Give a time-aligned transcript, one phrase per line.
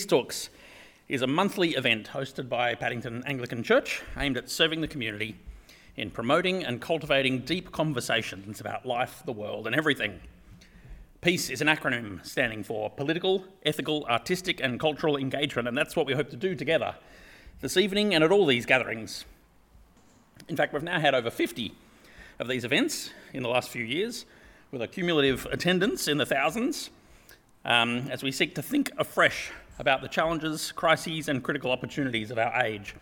[0.00, 0.48] Peace Talks
[1.10, 5.36] is a monthly event hosted by Paddington Anglican Church aimed at serving the community
[5.94, 10.18] in promoting and cultivating deep conversations about life, the world, and everything.
[11.20, 16.06] Peace is an acronym standing for political, ethical, artistic, and cultural engagement, and that's what
[16.06, 16.94] we hope to do together
[17.60, 19.26] this evening and at all these gatherings.
[20.48, 21.74] In fact, we've now had over 50
[22.38, 24.24] of these events in the last few years,
[24.70, 26.88] with a cumulative attendance in the thousands,
[27.66, 32.38] um, as we seek to think afresh about the challenges, crises, and critical opportunities of
[32.38, 32.94] our age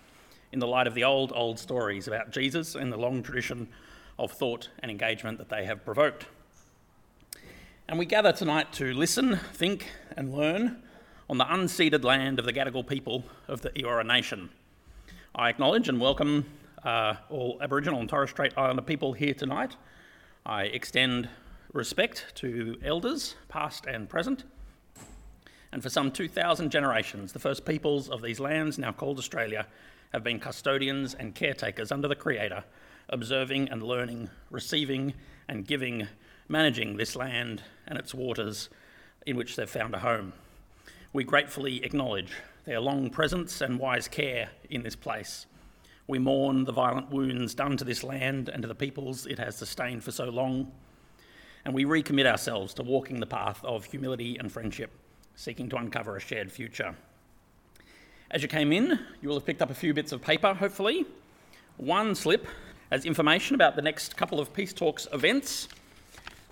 [0.52, 3.66] in the light of the old, old stories about Jesus and the long tradition
[4.16, 6.26] of thought and engagement that they have provoked.
[7.88, 10.84] And we gather tonight to listen, think, and learn
[11.28, 14.48] on the unceded land of the Gadigal people of the Eora Nation.
[15.34, 16.46] I acknowledge and welcome
[16.84, 19.74] uh, all Aboriginal and Torres Strait Islander people here tonight.
[20.46, 21.28] I extend
[21.72, 24.44] respect to elders, past and present
[25.72, 29.66] and for some 2,000 generations, the first peoples of these lands, now called Australia,
[30.12, 32.64] have been custodians and caretakers under the Creator,
[33.10, 35.12] observing and learning, receiving
[35.48, 36.08] and giving,
[36.48, 38.70] managing this land and its waters
[39.26, 40.32] in which they've found a home.
[41.12, 42.32] We gratefully acknowledge
[42.64, 45.46] their long presence and wise care in this place.
[46.06, 49.56] We mourn the violent wounds done to this land and to the peoples it has
[49.56, 50.72] sustained for so long.
[51.66, 54.90] And we recommit ourselves to walking the path of humility and friendship
[55.38, 56.96] seeking to uncover a shared future.
[58.28, 61.06] As you came in, you will have picked up a few bits of paper, hopefully.
[61.76, 62.44] One slip
[62.90, 65.68] has information about the next couple of Peace Talks events.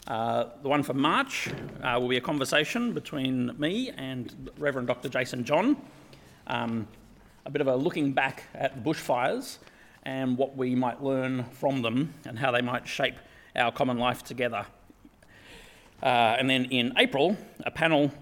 [0.06, 1.48] Uh, the one for March
[1.82, 5.08] uh, will be a conversation between me and Reverend Dr.
[5.08, 5.76] Jason John,
[6.46, 6.86] um,
[7.44, 9.58] a bit of a looking back at bushfires
[10.04, 13.16] and what we might learn from them and how they might shape
[13.56, 14.64] our common life together.
[16.00, 18.12] Uh, and then in April, a panel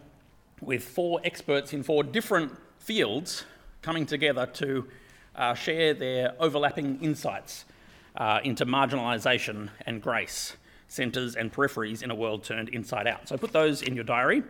[0.67, 3.45] with four experts in four different fields
[3.83, 4.87] coming together to
[5.37, 7.65] uh, share their overlapping insights
[8.17, 10.57] uh, into marginalisation and grace,
[10.89, 13.29] centres and peripheries in a world turned inside out.
[13.29, 14.43] So put those in your diary.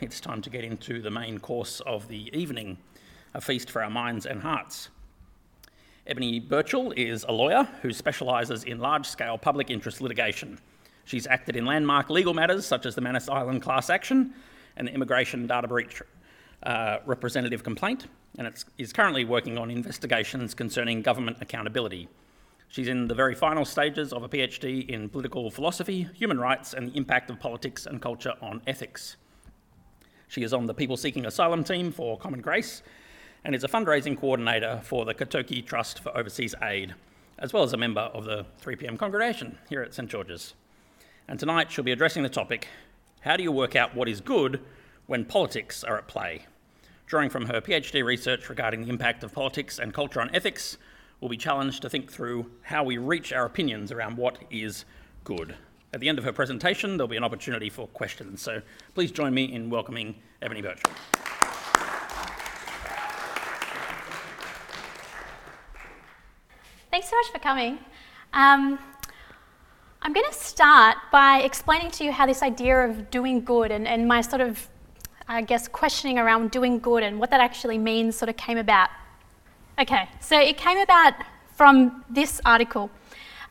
[0.00, 2.78] It's time to get into the main course of the evening,
[3.34, 4.88] a feast for our minds and hearts.
[6.06, 10.58] Ebony Birchall is a lawyer who specialises in large scale public interest litigation.
[11.04, 14.34] She's acted in landmark legal matters such as the Manus Island class action
[14.76, 16.02] and the Immigration Data Breach
[16.62, 18.06] uh, Representative Complaint,
[18.38, 22.08] and is currently working on investigations concerning government accountability.
[22.68, 26.88] She's in the very final stages of a PhD in political philosophy, human rights, and
[26.90, 29.16] the impact of politics and culture on ethics.
[30.28, 32.82] She is on the People Seeking Asylum team for Common Grace
[33.44, 36.94] and is a fundraising coordinator for the Kotoki Trust for Overseas Aid,
[37.38, 40.54] as well as a member of the 3pm congregation here at St George's.
[41.28, 42.68] And tonight she'll be addressing the topic
[43.22, 44.60] how do you work out what is good
[45.06, 46.46] when politics are at play?
[47.06, 50.76] Drawing from her PhD research regarding the impact of politics and culture on ethics,
[51.20, 54.84] we'll be challenged to think through how we reach our opinions around what is
[55.22, 55.54] good.
[55.92, 58.60] At the end of her presentation, there'll be an opportunity for questions, so
[58.94, 60.90] please join me in welcoming Ebony Birchall.
[66.90, 67.78] Thanks so much for coming.
[68.32, 68.78] Um,
[70.04, 73.86] I'm going to start by explaining to you how this idea of doing good and,
[73.86, 74.68] and my sort of,
[75.28, 78.90] I guess, questioning around doing good and what that actually means sort of came about.
[79.78, 81.14] Okay, so it came about
[81.54, 82.90] from this article.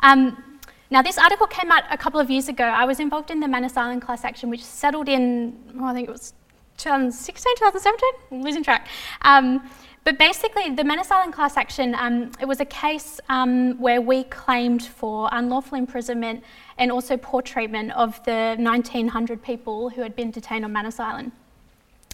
[0.01, 0.59] Um,
[0.90, 2.66] now, this article came out a couple of years ago.
[2.66, 6.09] I was involved in the Manus Island class action, which settled in, oh, I think
[6.09, 6.34] it was
[6.79, 8.09] 2016, 2017?
[8.29, 8.90] I'm losing track.
[9.22, 9.69] Um,
[10.03, 14.23] but basically, the Manus Island class action, um, it was a case um, where we
[14.25, 16.44] claimed for unlawful imprisonment
[16.79, 21.31] and also poor treatment of the 1,900 people who had been detained on Manus Island.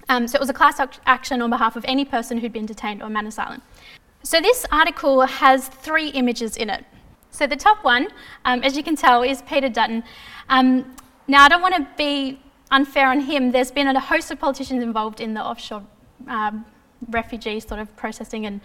[0.09, 3.01] Um, so it was a class action on behalf of any person who'd been detained
[3.01, 3.61] on Manus Island.
[4.21, 6.83] So this article has three images in it.
[7.31, 8.09] So the top one,
[8.43, 10.03] um, as you can tell, is Peter Dutton.
[10.49, 10.95] Um,
[11.27, 13.51] now, I don't want to be unfair on him.
[13.51, 15.83] There's been a host of politicians involved in the offshore
[16.27, 16.65] um,
[17.09, 18.61] refugee sort of processing, and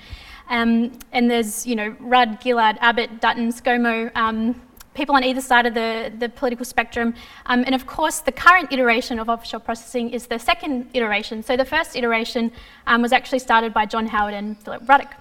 [0.49, 4.11] um, and there's you know Rudd, Gillard, Abbott, Dutton, ScoMo.
[4.15, 4.61] Um,
[4.95, 7.15] people on either side of the, the political spectrum.
[7.47, 11.43] Um, and of course, the current iteration of offshore processing is the second iteration.
[11.43, 12.53] So the first iteration
[12.87, 15.15] um, was actually started by John Howard and Philip Ruddock.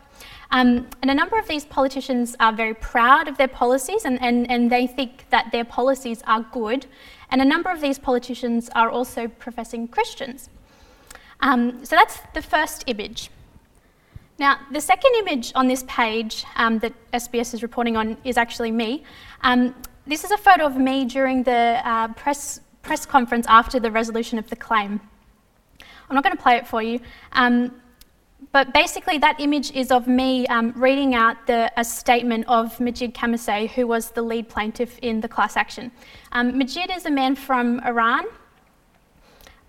[0.52, 4.50] Um, and a number of these politicians are very proud of their policies and, and,
[4.52, 6.86] and they think that their policies are good.
[7.30, 10.50] And a number of these politicians are also professing Christians.
[11.42, 13.30] Um, so that's the first image.
[14.40, 18.72] Now, the second image on this page um, that SBS is reporting on is actually
[18.72, 19.04] me.
[19.42, 19.76] Um,
[20.08, 24.40] this is a photo of me during the uh, press, press conference after the resolution
[24.40, 25.00] of the claim.
[26.10, 27.00] I'm not going to play it for you.
[27.34, 27.82] Um,
[28.52, 33.14] but basically, that image is of me um, reading out the, a statement of Majid
[33.14, 35.92] Kamasaee, who was the lead plaintiff in the class action.
[36.32, 38.26] Um, Majid is a man from Iran.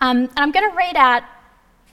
[0.01, 1.23] And I'm going to read out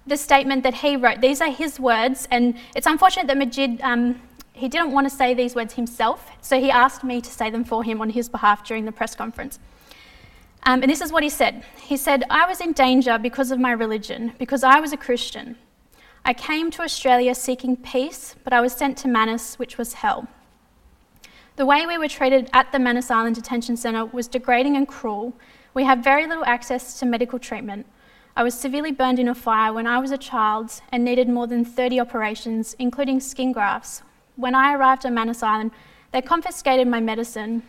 [0.09, 1.21] the statement that he wrote.
[1.21, 4.21] These are his words, and it's unfortunate that Majid um,
[4.59, 7.63] he didn't want to say these words himself, so he asked me to say them
[7.63, 9.57] for him on his behalf during the press conference.
[10.63, 11.63] Um, and this is what he said.
[11.81, 15.55] He said, I was in danger because of my religion, because I was a Christian.
[16.25, 20.27] I came to Australia seeking peace, but I was sent to Manus, which was hell.
[21.55, 25.33] The way we were treated at the Manus Island Detention Centre was degrading and cruel.
[25.73, 27.85] We had very little access to medical treatment.
[28.35, 31.47] I was severely burned in a fire when I was a child and needed more
[31.47, 34.03] than 30 operations, including skin grafts,
[34.39, 35.71] when I arrived on Manus Island,
[36.13, 37.61] they confiscated my medicine.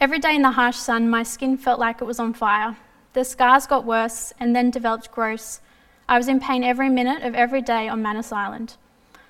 [0.00, 2.78] Every day in the harsh sun, my skin felt like it was on fire.
[3.12, 5.60] The scars got worse and then developed gross.
[6.08, 8.76] I was in pain every minute of every day on Manus Island.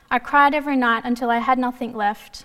[0.09, 2.45] I cried every night until I had nothing left.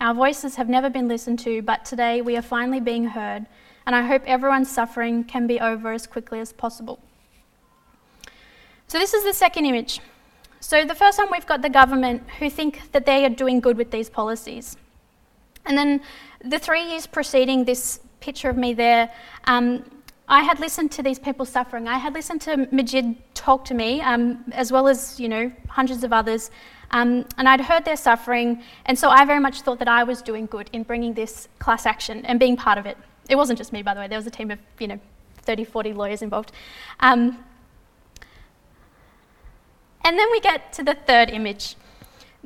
[0.00, 3.44] Our voices have never been listened to, but today we are finally being heard,
[3.90, 7.00] and I hope everyone's suffering can be over as quickly as possible.
[8.86, 10.00] So, this is the second image.
[10.60, 13.76] So the first one, we've got the government who think that they are doing good
[13.76, 14.76] with these policies.
[15.66, 16.02] And then
[16.44, 19.10] the three years preceding this picture of me there,
[19.46, 19.82] um,
[20.28, 21.88] I had listened to these people suffering.
[21.88, 26.04] I had listened to Majid talk to me, um, as well as you know hundreds
[26.04, 26.52] of others,
[26.92, 28.62] um, and I'd heard their suffering.
[28.86, 31.86] And so I very much thought that I was doing good in bringing this class
[31.86, 32.96] action and being part of it.
[33.30, 34.08] It wasn't just me, by the way.
[34.08, 35.00] There was a team of you know
[35.42, 36.52] 30, 40 lawyers involved.
[36.98, 37.38] Um,
[40.04, 41.76] and then we get to the third image.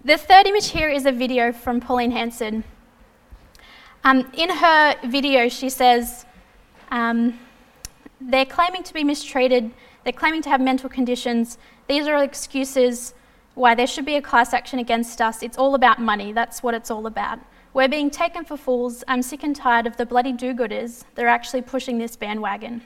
[0.04, 2.64] The third image here is a video from Pauline Hanson.
[4.04, 6.26] Um, in her video, she says,
[6.90, 7.38] um,
[8.20, 9.70] They're claiming to be mistreated,
[10.02, 11.56] they're claiming to have mental conditions.
[11.88, 13.14] These are excuses
[13.54, 15.42] why there should be a class action against us.
[15.42, 17.38] It's all about money, that's what it's all about.
[17.75, 19.03] We're being taken for fools.
[19.09, 21.03] I'm sick and tired of the bloody do gooders.
[21.17, 22.82] They're actually pushing this bandwagon.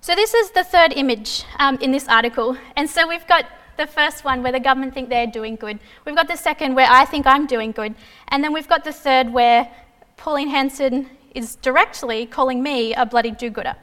[0.00, 2.56] So this is the third image um, in this article.
[2.76, 3.44] And so we've got
[3.76, 5.78] the first one where the government think they're doing good.
[6.06, 7.94] We've got the second where I think I'm doing good.
[8.28, 9.70] And then we've got the third where
[10.16, 13.74] Pauline Hanson is directly calling me a bloody do-gooder.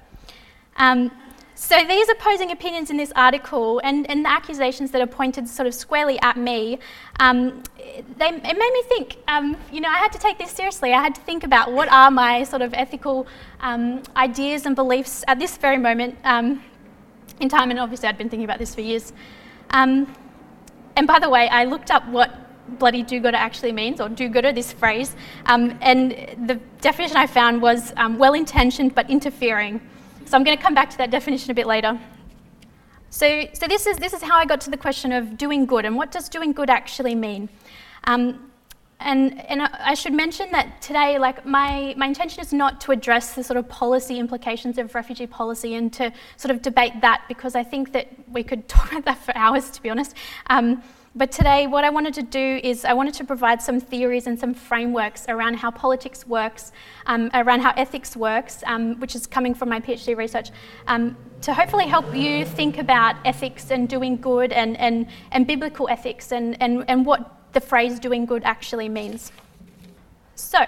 [0.77, 1.11] Um,
[1.63, 5.65] so these opposing opinions in this article and, and the accusations that are pointed sort
[5.65, 6.77] of squarely at me,
[7.21, 7.63] um,
[8.17, 10.91] they, it made me think, um, you know, I had to take this seriously.
[10.91, 13.27] I had to think about what are my sort of ethical
[13.61, 16.61] um, ideas and beliefs at this very moment um,
[17.39, 19.13] in time, and obviously I'd been thinking about this for years.
[19.69, 20.13] Um,
[20.97, 22.29] and by the way, I looked up what
[22.77, 26.11] bloody do-gooder actually means, or do-gooder, this phrase, um, and
[26.45, 29.79] the definition I found was well-intentioned but interfering.
[30.33, 31.99] So I'm going to come back to that definition a bit later.
[33.11, 35.85] So, so this, is, this is how I got to the question of doing good,
[35.85, 37.49] and what does doing good actually mean?
[38.05, 38.51] Um,
[38.99, 43.35] and, and I should mention that today, like my, my intention is not to address
[43.35, 47.53] the sort of policy implications of refugee policy and to sort of debate that because
[47.53, 50.15] I think that we could talk about that for hours, to be honest.
[50.47, 50.81] Um,
[51.15, 54.39] but today, what I wanted to do is I wanted to provide some theories and
[54.39, 56.71] some frameworks around how politics works,
[57.05, 60.49] um, around how ethics works, um, which is coming from my PhD research,
[60.87, 65.87] um, to hopefully help you think about ethics and doing good and, and, and biblical
[65.87, 69.31] ethics and, and, and what the phrase doing good actually means.
[70.33, 70.65] So,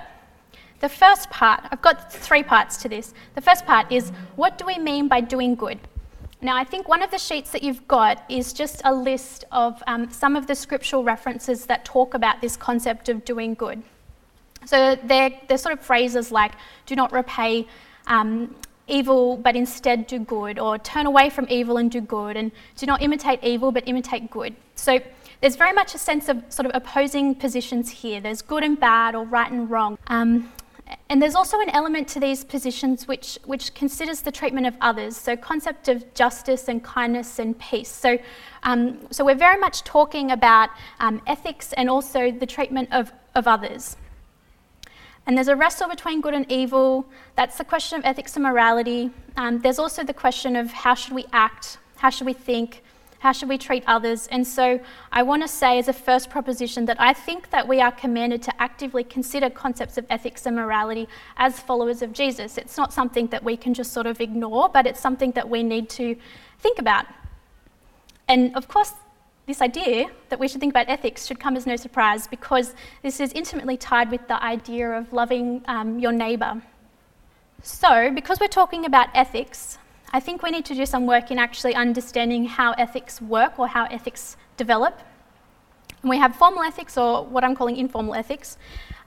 [0.80, 3.16] the first part, I've got three parts to this.
[3.34, 5.80] The first part is what do we mean by doing good?
[6.42, 9.82] Now, I think one of the sheets that you've got is just a list of
[9.88, 13.82] um, some of the scriptural references that talk about this concept of doing good.
[14.66, 16.54] So they're, they're sort of phrases like,
[16.86, 17.68] do not repay
[18.08, 18.54] um,
[18.88, 22.86] evil but instead do good, or turn away from evil and do good, and do
[22.86, 24.56] not imitate evil but imitate good.
[24.76, 25.00] So
[25.42, 28.22] there's very much a sense of sort of opposing positions here.
[28.22, 29.98] There's good and bad, or right and wrong.
[30.08, 30.52] Um,
[31.10, 35.18] and there's also an element to these positions which, which considers the treatment of others,
[35.18, 37.90] so concept of justice and kindness and peace.
[37.90, 38.18] So,
[38.64, 43.48] um, so we're very much talking about um, ethics and also the treatment of, of
[43.48, 43.98] others.
[45.26, 47.08] And there's a wrestle between good and evil.
[47.36, 49.10] That's the question of ethics and morality.
[49.38, 52.84] Um, there's also the question of how should we act, how should we think,
[53.26, 54.28] how should we treat others?
[54.28, 54.80] And so
[55.12, 58.44] I want to say as a first proposition that I think that we are commanded
[58.44, 62.56] to actively consider concepts of ethics and morality as followers of Jesus.
[62.56, 65.64] It's not something that we can just sort of ignore, but it's something that we
[65.64, 66.16] need to
[66.60, 67.08] think about.
[68.28, 68.94] And of course,
[69.48, 73.20] this idea that we should think about ethics should come as no surprise because this
[73.20, 76.62] is intimately tied with the idea of loving um, your neighbour.
[77.64, 79.80] So, because we're talking about ethics,
[80.14, 83.68] I think we need to do some work in actually understanding how ethics work or
[83.68, 85.00] how ethics develop.
[86.02, 88.58] And we have formal ethics or what I'm calling informal ethics.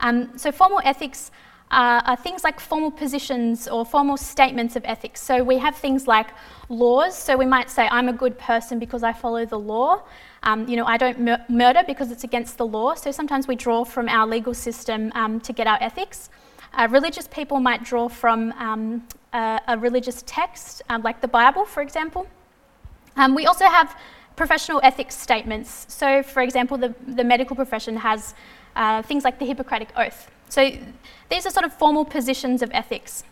[0.00, 1.30] Um, so, formal ethics
[1.70, 5.20] uh, are things like formal positions or formal statements of ethics.
[5.20, 6.28] So we have things like
[6.68, 7.16] laws.
[7.16, 10.02] So we might say, I'm a good person because I follow the law.
[10.42, 12.94] Um, you know, I don't mur- murder because it's against the law.
[12.94, 16.30] So sometimes we draw from our legal system um, to get our ethics.
[16.72, 21.64] Uh, religious people might draw from um, a, a, religious text, um, like the Bible,
[21.64, 22.26] for example.
[23.16, 23.96] Um, we also have
[24.36, 25.86] professional ethics statements.
[25.88, 28.34] So, for example, the, the medical profession has
[28.76, 30.30] uh, things like the Hippocratic Oath.
[30.48, 30.70] So
[31.28, 33.24] these are sort of formal positions of ethics.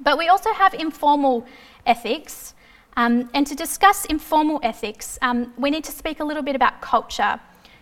[0.00, 1.46] But we also have informal
[1.84, 2.54] ethics.
[2.96, 6.80] Um, and to discuss informal ethics, um, we need to speak a little bit about
[6.80, 7.38] culture.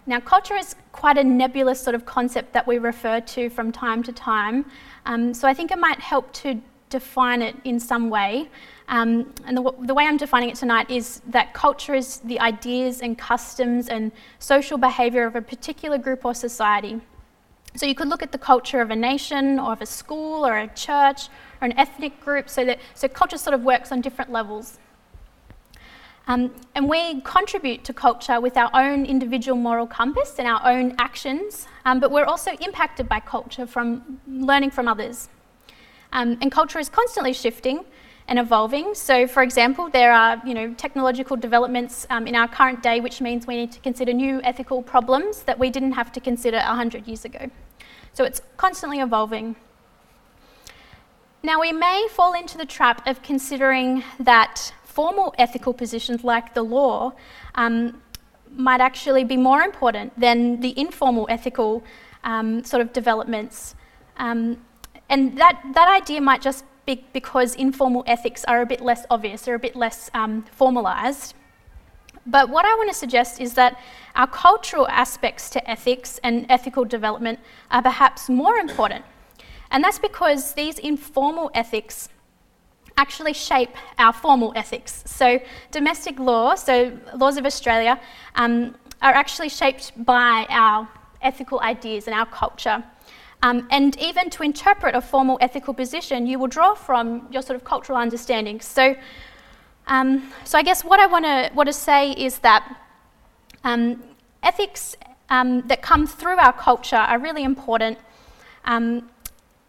[0.06, 4.02] Now, culture is quite a nebulous sort of concept that we refer to from time
[4.02, 4.66] to time.
[5.06, 6.60] Um, so I think it might help to
[6.98, 8.48] define it in some way.
[8.86, 13.00] Um, and the, the, way I'm defining it tonight is that culture is the ideas
[13.00, 17.00] and customs and social behaviour of a particular group or society.
[17.74, 20.56] So you could look at the culture of a nation or of a school or
[20.56, 21.20] a church
[21.60, 22.48] or an ethnic group.
[22.48, 24.78] So that so culture sort of works on different levels.
[26.26, 26.42] Um,
[26.76, 31.66] and we contribute to culture with our own individual moral compass and our own actions,
[31.84, 35.28] um, but we're also impacted by culture from learning from others.
[36.14, 37.84] Um, and culture is constantly shifting
[38.28, 38.94] and evolving.
[38.94, 43.20] So, for example, there are you know, technological developments um, in our current day, which
[43.20, 47.06] means we need to consider new ethical problems that we didn't have to consider 100
[47.06, 47.50] years ago.
[48.14, 49.56] So it's constantly evolving.
[51.42, 56.62] Now, we may fall into the trap of considering that formal ethical positions like the
[56.62, 57.12] law
[57.56, 58.00] um,
[58.56, 61.82] might actually be more important than the informal ethical
[62.22, 63.74] um, sort of developments.
[64.16, 64.58] Um,
[65.08, 69.42] and that, that idea might just be because informal ethics are a bit less obvious,
[69.42, 71.34] they're a bit less um, formalised.
[72.26, 73.78] But what I want to suggest is that
[74.16, 77.38] our cultural aspects to ethics and ethical development
[77.70, 79.04] are perhaps more important.
[79.70, 82.08] And that's because these informal ethics
[82.96, 85.02] actually shape our formal ethics.
[85.06, 88.00] So, domestic law, so laws of Australia,
[88.36, 90.88] um, are actually shaped by our
[91.20, 92.84] ethical ideas and our culture.
[93.44, 97.56] Um, and even to interpret a formal ethical position, you will draw from your sort
[97.56, 98.58] of cultural understanding.
[98.60, 98.96] So,
[99.86, 102.62] um, so I guess what I want to want to say is that
[103.62, 104.02] um,
[104.42, 104.96] ethics
[105.28, 107.98] um, that come through our culture are really important,
[108.64, 109.10] um,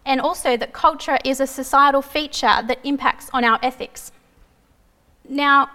[0.05, 4.13] and also that culture is a societal feature that impacts on our ethics.
[5.27, 5.70] Now,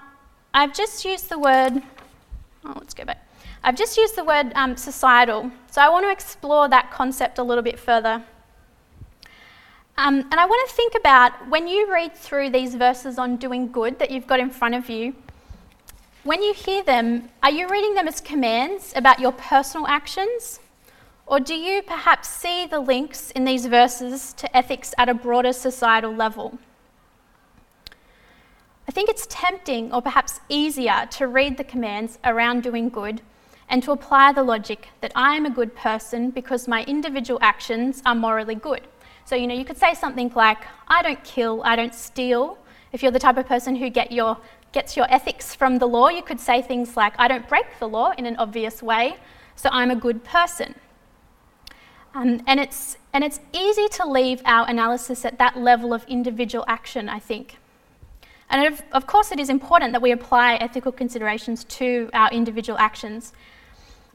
[0.55, 1.83] I've just used the word.
[2.65, 3.30] Oh, let's go back.
[3.63, 7.43] I've just used the word um, societal, so I want to explore that concept a
[7.43, 8.25] little bit further.
[9.99, 13.71] Um, and I want to think about when you read through these verses on doing
[13.71, 15.15] good that you've got in front of you,
[16.25, 20.61] when you hear them, are you reading them as commands about your personal actions?
[21.27, 25.53] Or do you perhaps see the links in these verses to ethics at a broader
[25.53, 26.59] societal level?
[28.89, 33.21] I think it's tempting or perhaps easier to read the commands around doing good
[33.71, 38.03] and to apply the logic that I am a good person because my individual actions
[38.05, 38.83] are morally good.
[39.25, 40.59] So, you know, you could say something like,
[40.89, 42.59] I don't kill, I don't steal.
[42.93, 44.37] If you're the type of person who get your,
[44.73, 47.89] gets your ethics from the law, you could say things like, I don't break the
[47.89, 49.17] law in an obvious way,
[49.55, 50.75] so I'm a good person.
[52.13, 56.65] Um, and, it's, and it's easy to leave our analysis at that level of individual
[56.67, 57.59] action, I think.
[58.51, 62.77] And of, of course, it is important that we apply ethical considerations to our individual
[62.81, 63.33] actions.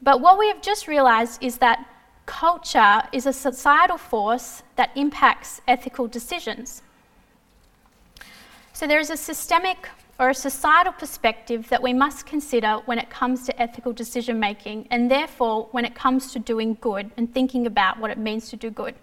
[0.02, 1.86] But what we have just realised is that
[2.26, 6.82] culture is a societal force that impacts ethical decisions.
[8.72, 9.88] So there is a systemic
[10.18, 14.88] or a societal perspective that we must consider when it comes to ethical decision making,
[14.90, 18.56] and therefore when it comes to doing good and thinking about what it means to
[18.56, 18.94] do good.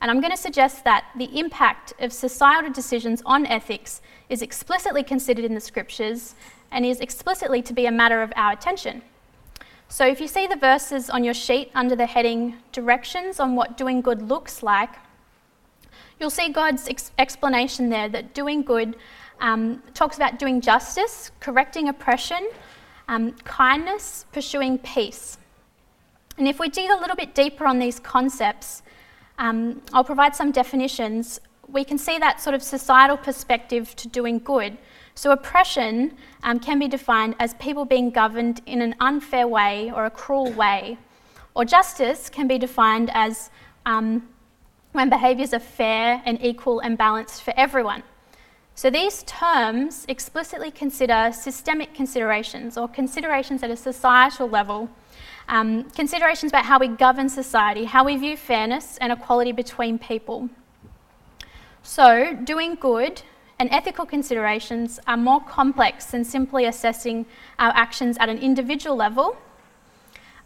[0.00, 5.02] And I'm going to suggest that the impact of societal decisions on ethics is explicitly
[5.02, 6.34] considered in the scriptures
[6.70, 9.02] and is explicitly to be a matter of our attention.
[9.90, 13.78] So if you see the verses on your sheet under the heading Directions on what
[13.78, 14.90] doing good looks like,
[16.20, 18.96] you'll see God's ex- explanation there that doing good
[19.40, 22.50] um, talks about doing justice, correcting oppression,
[23.08, 25.38] um, kindness, pursuing peace.
[26.36, 28.82] And if we dig a little bit deeper on these concepts,
[29.38, 31.40] um, I'll provide some definitions.
[31.66, 34.76] We can see that sort of societal perspective to doing good
[35.18, 40.04] so, oppression um, can be defined as people being governed in an unfair way or
[40.04, 40.96] a cruel way.
[41.56, 43.50] Or justice can be defined as
[43.84, 44.28] um,
[44.92, 48.04] when behaviours are fair and equal and balanced for everyone.
[48.76, 54.88] So these terms explicitly consider systemic considerations or considerations at a societal level,
[55.48, 60.48] um, considerations about how we govern society, how we view fairness and equality between people.
[61.82, 63.22] So, doing good
[63.58, 67.26] and ethical considerations are more complex than simply assessing
[67.58, 69.36] our actions at an individual level.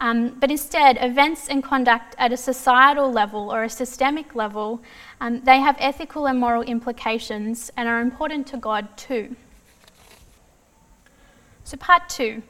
[0.00, 4.82] Um, but instead, events and conduct at a societal level or a systemic level,
[5.20, 9.36] um, they have ethical and moral implications and are important to God too.
[11.62, 12.42] So, part two,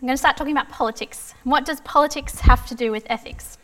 [0.00, 1.34] I'm going to start talking about politics.
[1.44, 3.58] What does politics have to do with ethics?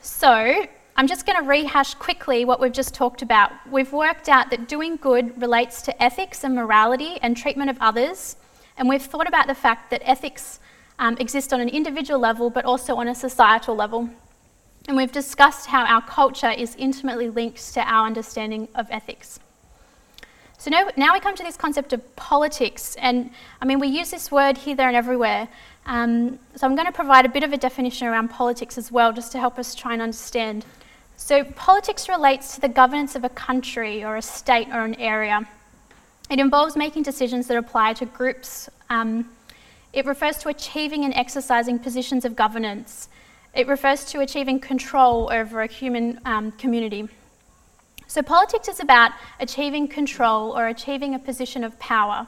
[0.00, 0.66] So,
[0.98, 3.52] I'm just going to rehash quickly what we've just talked about.
[3.70, 8.36] We've worked out that doing good relates to ethics and morality and treatment of others,
[8.78, 10.58] and we've thought about the fact that ethics
[10.98, 14.08] um, exist on an individual level but also on a societal level.
[14.88, 19.38] And we've discussed how our culture is intimately linked to our understanding of ethics.
[20.56, 24.10] So now, now we come to this concept of politics, and I mean, we use
[24.10, 25.48] this word here, there, and everywhere.
[25.84, 29.12] Um, so I'm going to provide a bit of a definition around politics as well,
[29.12, 30.64] just to help us try and understand.
[31.18, 35.48] So, politics relates to the governance of a country or a state or an area.
[36.28, 38.68] It involves making decisions that apply to groups.
[38.90, 39.30] Um,
[39.94, 43.08] it refers to achieving and exercising positions of governance.
[43.54, 47.08] It refers to achieving control over a human um, community.
[48.06, 52.26] So, politics is about achieving control or achieving a position of power.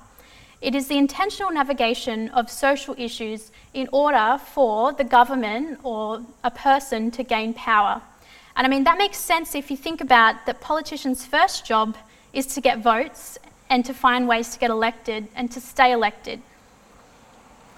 [0.62, 6.50] It is the intentional navigation of social issues in order for the government or a
[6.50, 8.00] person to gain power.
[8.58, 11.96] And I mean, that makes sense if you think about that politicians' first job
[12.32, 13.38] is to get votes
[13.70, 16.42] and to find ways to get elected and to stay elected.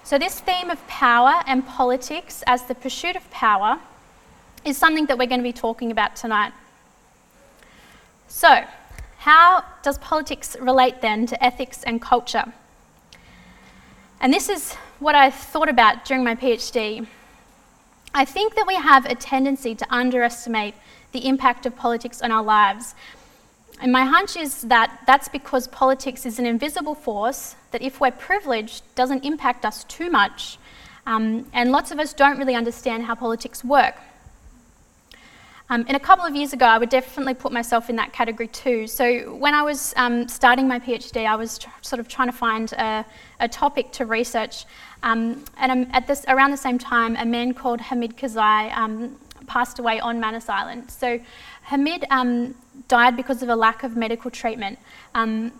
[0.03, 3.79] So, this theme of power and politics as the pursuit of power
[4.65, 6.51] is something that we're going to be talking about tonight.
[8.27, 8.63] So,
[9.19, 12.53] how does politics relate then to ethics and culture?
[14.19, 17.05] And this is what I thought about during my PhD.
[18.13, 20.75] I think that we have a tendency to underestimate
[21.13, 22.93] the impact of politics on our lives.
[23.81, 28.11] And my hunch is that that's because politics is an invisible force that, if we're
[28.11, 30.57] privileged, doesn't impact us too much.
[31.07, 33.95] Um, and lots of us don't really understand how politics work.
[35.69, 38.49] Um, and a couple of years ago, I would definitely put myself in that category
[38.49, 38.87] too.
[38.87, 42.35] So when I was um, starting my PhD, I was tr- sort of trying to
[42.37, 43.05] find a,
[43.39, 44.65] a topic to research.
[45.03, 49.79] Um, and at this, around the same time, a man called Hamid Kehazaei um, passed
[49.79, 50.91] away on Manus Island.
[50.91, 51.19] So
[51.63, 52.55] Hamid um,
[52.87, 54.77] died because of a lack of medical treatment.
[55.15, 55.51] Um,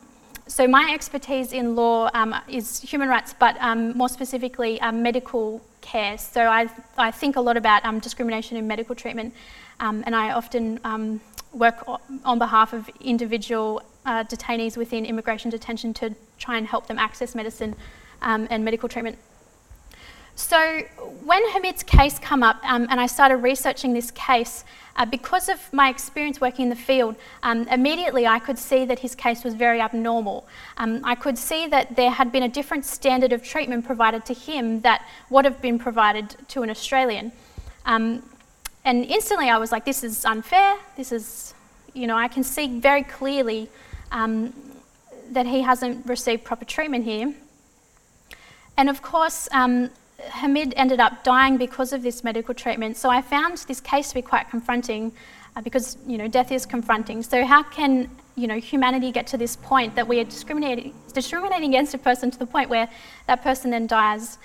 [0.47, 5.61] so my expertise in law um, is human rights, but um, more specifically um, medical
[5.81, 6.17] care.
[6.17, 9.33] So I, I think a lot about um, discrimination in medical treatment,
[9.79, 11.21] um, and I often um,
[11.53, 11.87] work
[12.25, 17.33] on behalf of individual uh, detainees within immigration detention to try and help them access
[17.33, 17.75] medicine
[18.21, 19.17] and medical treatment.
[20.41, 20.81] So
[21.23, 25.87] when Hamid's case came up, and I started researching this case, uh, because of my
[25.87, 29.79] experience working in the field, um, immediately I could see that his case was very
[29.79, 30.45] abnormal.
[30.77, 34.33] Um, I could see that there had been a different standard of treatment provided to
[34.33, 37.31] him that would have been provided to an Australian.
[37.85, 38.23] Um,
[38.83, 40.75] and instantly I was like, this is unfair.
[40.97, 41.53] This is,
[41.93, 43.69] you know, I can see very clearly
[44.11, 44.53] um,
[45.29, 47.33] that he hasn't received proper treatment here.
[48.75, 49.91] And of course, um,
[50.29, 52.97] Hamid ended up dying because of this medical treatment.
[52.97, 55.11] So I found this case to be quite confronting
[55.55, 57.23] uh, because you know death is confronting.
[57.23, 61.69] So how can you know humanity get to this point that we are discriminating discriminating
[61.69, 62.89] against a person to the point where
[63.27, 64.37] that person then dies?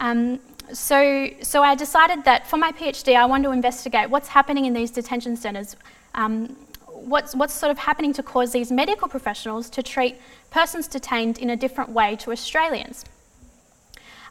[0.00, 0.40] Um,
[0.72, 4.74] so, so I decided that for my PhD, I want to investigate what's happening in
[4.74, 5.76] these detention centres.
[6.14, 10.16] Um, what's, what's sort of happening to cause these medical professionals to treat
[10.50, 13.04] persons detained in a different way to Australians?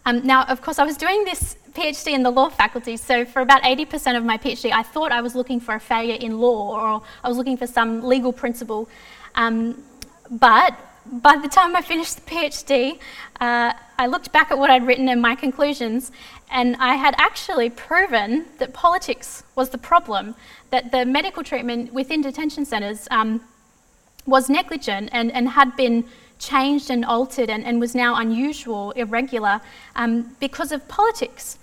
[0.07, 3.41] Um, now, of course, I was doing this PhD in the law faculty, so for
[3.41, 6.79] about 80% of my PhD, I thought I was looking for a failure in law
[6.79, 8.87] or I was looking for some legal principle.
[9.35, 9.83] Um,
[10.31, 10.79] but
[11.11, 12.99] by the time I finished the PhD,
[13.41, 16.13] uh, I looked back at what I'd written and my conclusions,
[16.49, 20.35] and I had actually proven that politics was the problem,
[20.69, 23.41] that the medical treatment within detention centres um,
[24.25, 26.05] was negligent and, and had been
[26.39, 29.61] changed and altered and, and was now unusual, irregular,
[29.95, 31.57] um, because of politics.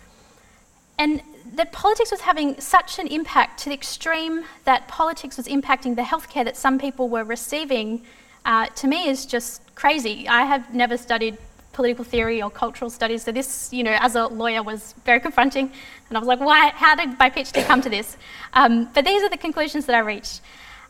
[0.98, 1.22] And
[1.54, 6.02] that politics was having such an impact to the extreme that politics was impacting the
[6.02, 8.02] healthcare that some people were receiving,
[8.44, 10.28] uh, to me is just crazy.
[10.28, 11.38] I have never studied
[11.72, 15.70] political theory or cultural studies, so this, you know, as a lawyer was very confronting.
[16.08, 18.16] And I was like, why, how did my PhD come to this?
[18.52, 20.40] Um, but these are the conclusions that I reached.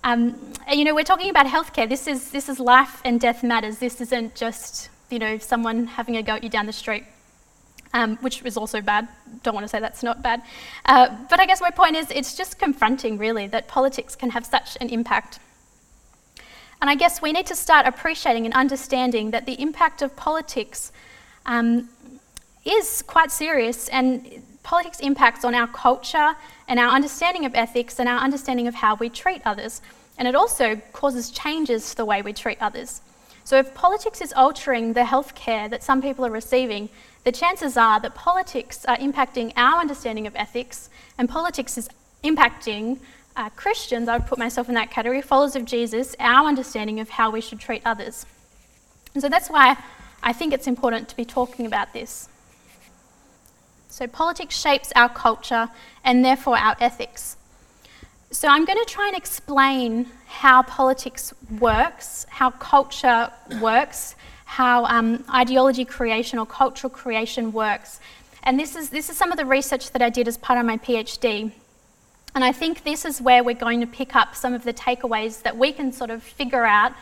[0.05, 0.39] Um,
[0.71, 1.89] you know, we're talking about healthcare.
[1.89, 3.79] This is, this is life and death matters.
[3.79, 7.05] This isn't just, you know, someone having a go at you down the street,
[7.95, 9.09] um, which is also bad.
[9.43, 10.43] Don't want to say that's not bad.
[10.85, 14.45] Uh, but I guess my point is it's just confronting, really, that politics can have
[14.45, 15.39] such an impact.
[16.83, 20.93] And I guess we need to start appreciating and understanding that the impact of politics
[21.47, 21.89] um,
[22.67, 26.37] is quite serious, and politics impacts on our culture
[26.69, 29.81] and our understanding of ethics and our understanding of how we treat others.
[30.17, 33.01] And it also causes changes to the way we treat others.
[33.45, 36.89] So, if politics is altering the health care that some people are receiving,
[37.25, 41.89] the chances are that politics are impacting our understanding of ethics, and politics is
[42.23, 42.99] impacting
[43.37, 47.11] uh, Christians, I would put myself in that category, followers of Jesus, our understanding of
[47.11, 48.27] how we should treat others.
[49.13, 49.77] And so that's why
[50.23, 52.29] I think it's important to be talking about this.
[53.95, 55.69] So, politics shapes our culture
[56.03, 57.37] and therefore our ethics.
[58.33, 63.31] So, I'm going to try and explain how politics works, how culture
[63.61, 68.01] works, how um, ideology creation or cultural creation works.
[68.43, 70.67] And this is, this is some of the research that I did as part of
[70.67, 71.53] my PhD.
[72.35, 75.41] And I think this is where we're going to pick up some of the takeaways
[75.43, 76.95] that we can sort of figure out,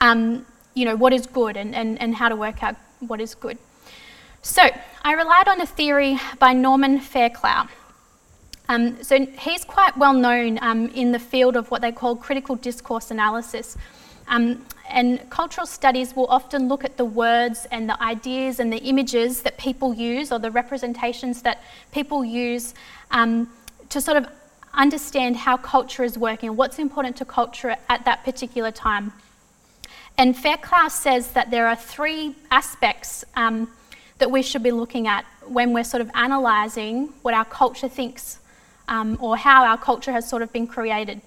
[0.00, 3.34] um, you know, what is good and, and, and how to work out what is
[3.34, 3.58] good.
[4.42, 4.62] So,
[5.02, 7.68] I relied on a theory by Norman Fairclough.
[8.68, 12.54] Um, so, he's quite well known um, in the field of what they call critical
[12.54, 13.76] discourse analysis.
[14.28, 18.78] Um, and cultural studies will often look at the words and the ideas and the
[18.78, 22.74] images that people use or the representations that people use
[23.10, 23.50] um,
[23.90, 24.26] to sort of
[24.72, 29.12] understand how culture is working, what's important to culture at that particular time.
[30.16, 33.68] And Fairclough says that there are three aspects um,
[34.18, 38.38] that we should be looking at when we're sort of analysing what our culture thinks
[38.88, 41.20] um, or how our culture has sort of been created.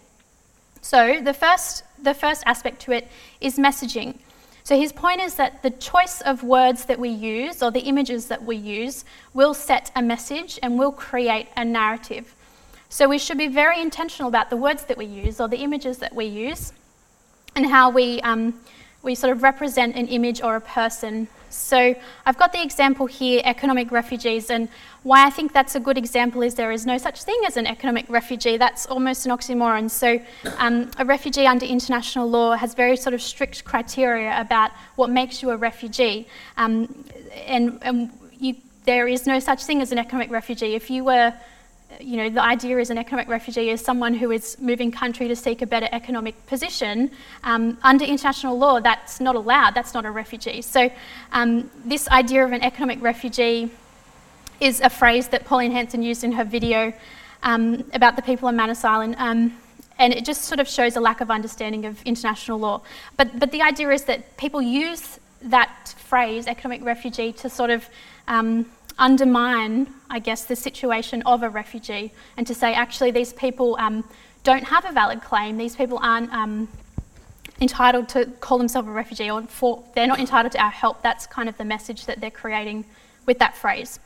[0.82, 3.08] So the first, the first aspect to it
[3.40, 4.18] is messaging.
[4.64, 8.28] So his point is that the choice of words that we use or the images
[8.28, 12.36] that we use will set a message and will create a narrative.
[12.90, 15.98] So we should be very intentional about the words that we use or the images
[16.00, 16.74] that we use
[17.56, 18.60] and how we, um,
[19.04, 23.42] we sort of represent an image or a person so I've got the example here,
[23.44, 24.70] economic refugees, and
[25.04, 27.68] why I think that's a good example is there is no such thing as an
[27.68, 28.58] economic refugee.
[28.58, 29.90] That's almost an oxymoron.
[29.90, 30.20] So
[30.58, 35.42] um, a refugee under international law has very sort of strict criteria about what makes
[35.42, 37.06] you a refugee, um,
[37.46, 40.76] and, and you, there is no such thing as an economic refugee.
[40.76, 41.34] If you were
[42.00, 45.36] you know, the idea is an economic refugee is someone who is moving country to
[45.36, 47.12] seek a better economic position.
[47.44, 49.74] Um, under international law, that's not allowed.
[49.74, 50.62] That's not a refugee.
[50.62, 50.90] So,
[51.32, 53.70] um, this idea of an economic refugee
[54.60, 56.94] is a phrase that Pauline Hanson used in her video
[57.44, 59.16] um, about the people on Manus Island.
[59.18, 59.58] Um,
[59.98, 62.82] and it just sort of shows a lack of understanding of international law.
[63.18, 67.88] But, but the idea is that people use that phrase, economic refugee, to sort of
[68.28, 68.66] um,
[69.02, 74.06] undermine, I guess, the situation of a refugee and to say, actually, these people um,
[74.44, 75.58] don't have a valid claim.
[75.58, 76.70] These people aren't um,
[77.60, 81.02] entitled to call themselves a refugee or for, they're not entitled to our help.
[81.02, 82.86] That's kind of the message that they're creating
[83.26, 84.00] with that phrase.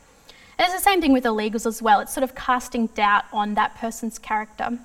[0.58, 2.00] And it's the same thing with illegals as well.
[2.00, 4.78] It's sort of casting doubt on that person's character.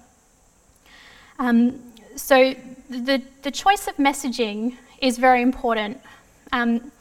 [1.39, 1.79] Um,
[2.17, 2.53] so
[2.89, 6.01] the, the choice of messaging is very important.
[6.51, 6.91] Um,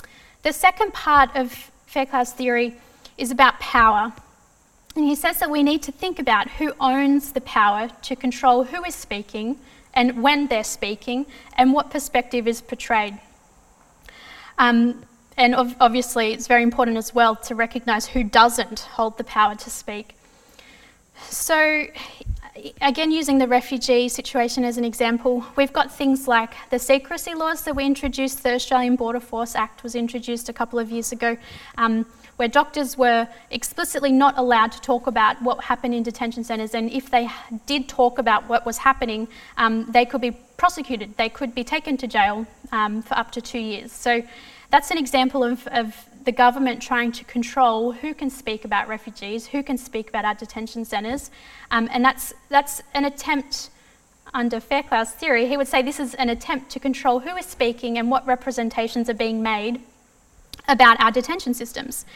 [0.43, 1.53] the second part of
[1.87, 2.77] Fairclough's theory
[3.21, 4.13] is about power.
[4.97, 8.65] And he says that we need to think about who owns the power to control
[8.65, 9.59] who is speaking
[9.95, 13.19] and when they're speaking and what perspective is portrayed.
[14.59, 15.05] Um,
[15.37, 19.55] and ov- obviously, it's very important as well to recognise who doesn't hold the power
[19.55, 20.15] to speak.
[21.29, 21.85] So,
[22.81, 27.63] again, using the refugee situation as an example, we've got things like the secrecy laws
[27.65, 28.43] that we introduced.
[28.43, 31.37] The Australian Border Force Act was introduced a couple of years ago.
[31.77, 36.75] Um, where doctors were explicitly not allowed to talk about what happened in detention centres,
[36.75, 37.29] and if they
[37.67, 41.15] did talk about what was happening, um, they could be prosecuted.
[41.19, 43.93] They could be taken to jail um, for up to two years.
[43.93, 44.23] So
[44.71, 45.95] that's an example of, of
[46.25, 50.35] the government trying to control who can speak about refugees, who can speak about our
[50.35, 51.31] detention centres,
[51.71, 53.71] um, and that's that's an attempt.
[54.33, 57.99] Under Fairclough's theory, he would say this is an attempt to control who is speaking
[57.99, 59.81] and what representations are being made
[60.69, 62.07] about our detention systems.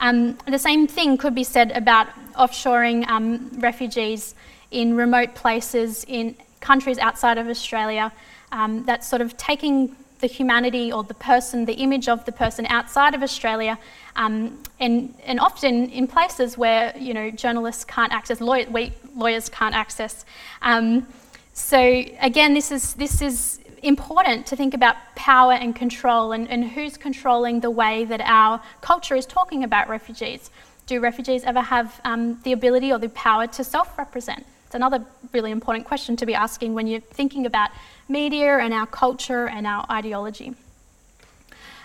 [0.00, 4.34] Um, the same thing could be said about offshoring um, refugees
[4.70, 8.10] in remote places in countries outside of Australia.
[8.50, 12.66] Um, that's sort of taking the humanity or the person, the image of the person
[12.66, 13.78] outside of Australia,
[14.16, 19.48] um, and, and often in places where you know journalists can't access, lawyer, we, lawyers
[19.48, 20.24] can't access.
[20.62, 21.06] Um,
[21.52, 21.78] So
[22.20, 26.96] again, this is this is important to think about power and control and, and who's
[26.96, 30.50] controlling the way that our culture is talking about refugees.
[30.86, 34.44] Do refugees ever have um, the ability or the power to self represent?
[34.70, 37.70] It's another really important question to be asking when you're thinking about
[38.08, 40.54] media and our culture and our ideology.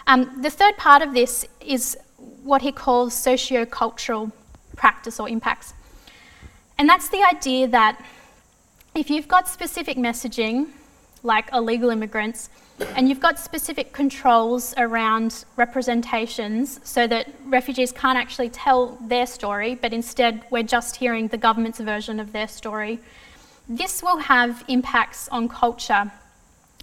[0.06, 1.98] Um, the third part of this is
[2.44, 4.32] what he calls socio-cultural
[4.76, 5.74] practice or impacts.
[6.78, 8.00] And that's the idea that
[8.94, 10.68] if you've got specific messaging,
[11.24, 12.52] like illegal immigrants,
[12.96, 19.76] and you've got specific controls around representations so that refugees can't actually tell their story,
[19.76, 23.00] but instead we're just hearing the government's version of their story,
[23.70, 26.12] this will have impacts on culture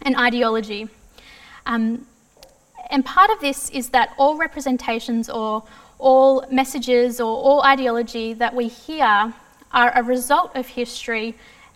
[0.02, 0.88] and ideology.
[1.66, 2.06] Um,
[2.90, 5.62] and part of this is that all representations or
[5.98, 9.32] all messages or all ideology that we hear
[9.72, 11.34] are a result of history,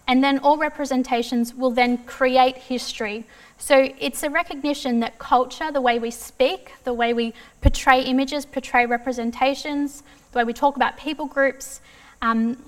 [0.09, 3.25] and then all representations will then create history.
[3.59, 8.45] So it's a recognition that culture, the way we speak, the way we portray images,
[8.45, 11.81] portray representations, the way we talk about people groups,
[12.23, 12.63] um,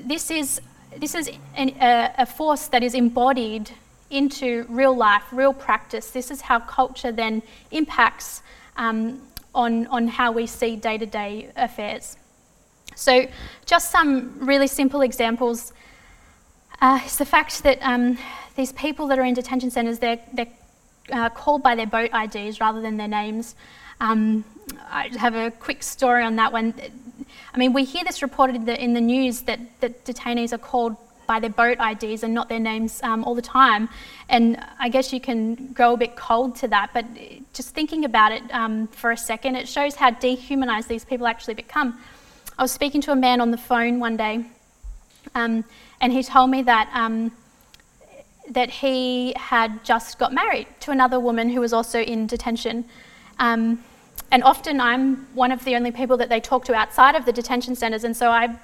[0.00, 0.60] this is,
[0.96, 3.70] this is an, a, a force that is embodied
[4.10, 6.10] into real life, real practice.
[6.10, 8.42] This is how culture then impacts
[8.76, 9.20] um,
[9.54, 12.16] on, on how we see day to day affairs.
[12.94, 13.26] So,
[13.66, 15.72] just some really simple examples
[16.80, 18.18] uh, is the fact that um,
[18.56, 20.48] these people that are in detention centres, they're, they're
[21.12, 23.54] uh, called by their boat IDs rather than their names.
[24.00, 24.44] Um,
[24.90, 26.74] I have a quick story on that one.
[27.52, 30.58] I mean, we hear this reported in the, in the news that, that detainees are
[30.58, 33.88] called by their boat IDs and not their names um, all the time.
[34.28, 37.04] And I guess you can grow a bit cold to that, but
[37.52, 41.54] just thinking about it um, for a second, it shows how dehumanised these people actually
[41.54, 42.00] become.
[42.58, 44.46] I was speaking to a man on the phone one day,
[45.34, 45.64] um,
[46.00, 46.90] and he told me that.
[46.92, 47.32] Um,
[48.50, 52.82] that he had just got married to another woman who was also in detention.
[53.38, 53.84] Um,
[54.30, 57.32] and often I'm one of the only people that they talk to outside of the
[57.32, 58.58] detention centres, and so I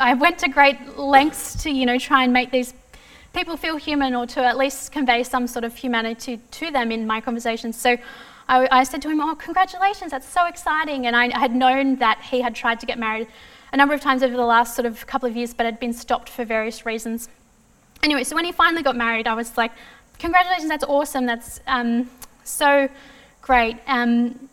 [0.00, 2.74] I went to great lengths to, you know, try and make these
[3.32, 7.06] people feel human or to at least convey some sort of humanity to them in
[7.06, 7.76] my conversations.
[7.76, 7.96] So
[8.48, 11.06] I, I said to him, Oh, congratulations, that's so exciting.
[11.06, 13.28] And I, I, had known that he had tried to get married
[13.74, 15.92] a number of times over the last sort of couple of years, but had been
[15.92, 17.28] stopped for various reasons.
[18.04, 19.72] Anyway, so when he finally got married, I was like,
[20.20, 22.08] Congratulations, that's awesome, that's um,
[22.44, 22.88] so
[23.42, 23.76] great.
[23.88, 24.48] Um,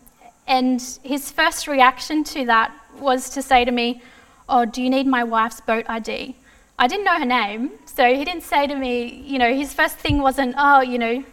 [0.48, 4.02] and his first reaction to that was to say to me,
[4.48, 6.34] Oh, do you need my wife's boat ID?
[6.76, 9.98] I didn't know her name, so he didn't say to me, you know, his first
[9.98, 11.24] thing wasn't, Oh, you know, do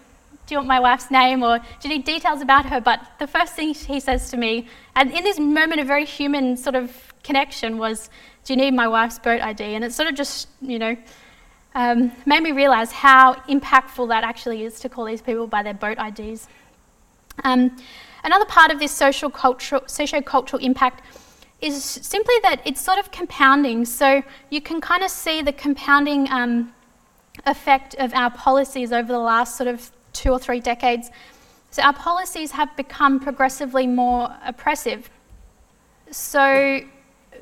[0.54, 2.80] you want my wife's name or do you need details about her?
[2.80, 6.56] But the first thing he says to me, and in this moment of very human
[6.56, 8.10] sort of connection, was,
[8.44, 9.62] Do you need my wife's boat ID?
[9.76, 10.98] And it sort of just, you know,
[11.76, 15.76] um, made me realize how impactful that actually is to call these people by their
[15.76, 16.48] boat IDs.
[17.44, 17.62] Um,
[18.24, 21.04] another part of this social cultural, socio-cultural impact
[21.62, 21.84] is
[22.16, 23.86] simply that it's sort of compounding.
[23.86, 26.74] So you can kind of see the compounding um,
[27.46, 31.12] effect of our policies over the last sort of two or three decades.
[31.70, 35.12] So our policies have become progressively more oppressive.
[36.10, 36.82] So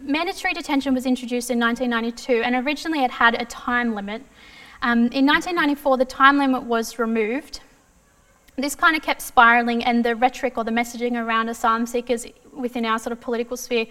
[0.01, 4.21] mandatory detention was introduced in 1992, and originally it had a time limit.
[4.81, 7.62] Um, in 1994, the time limit was removed.
[8.55, 12.86] This kind of kept spiralling, and the rhetoric or the messaging around asylum seekers within
[12.86, 13.86] our sort of political sphere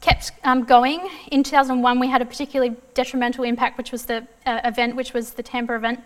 [0.00, 1.08] kept um, going.
[1.32, 5.32] In 2001, we had a particularly detrimental impact, which was the uh, event, which was
[5.32, 6.00] the Tampa event.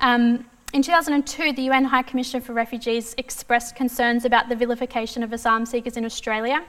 [0.00, 5.32] Um, in 2002, the UN High Commissioner for Refugees expressed concerns about the vilification of
[5.32, 6.64] asylum seekers in Australia.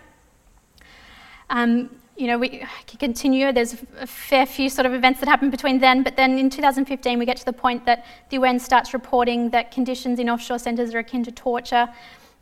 [1.53, 3.51] Um, you know, we can continue.
[3.51, 7.17] There's a fair few sort of events that happen between then, but then in 2015
[7.17, 10.93] we get to the point that the UN starts reporting that conditions in offshore centres
[10.93, 11.87] are akin to torture.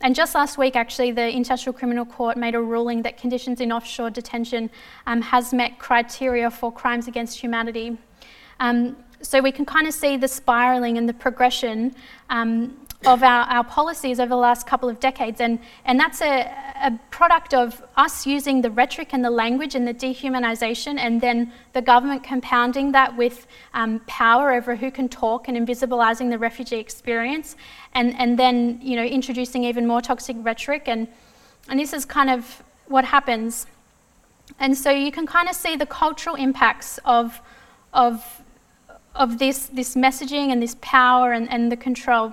[0.00, 3.70] And just last week, actually, the International Criminal Court made a ruling that conditions in
[3.70, 4.68] offshore detention
[5.06, 7.96] um, has met criteria for crimes against humanity.
[8.60, 11.94] Um, so we can kind of see the spiralling and the progression
[12.30, 15.40] um, of our, our policies over the last couple of decades.
[15.40, 19.86] And, and that's a, a product of us using the rhetoric and the language and
[19.86, 25.48] the dehumanization, and then the government compounding that with um, power over who can talk
[25.48, 27.56] and invisibilizing the refugee experience,
[27.94, 30.84] and, and then you know, introducing even more toxic rhetoric.
[30.86, 31.08] And,
[31.68, 33.66] and this is kind of what happens.
[34.58, 37.40] And so you can kind of see the cultural impacts of,
[37.92, 38.42] of,
[39.14, 42.32] of this, this messaging and this power and, and the control.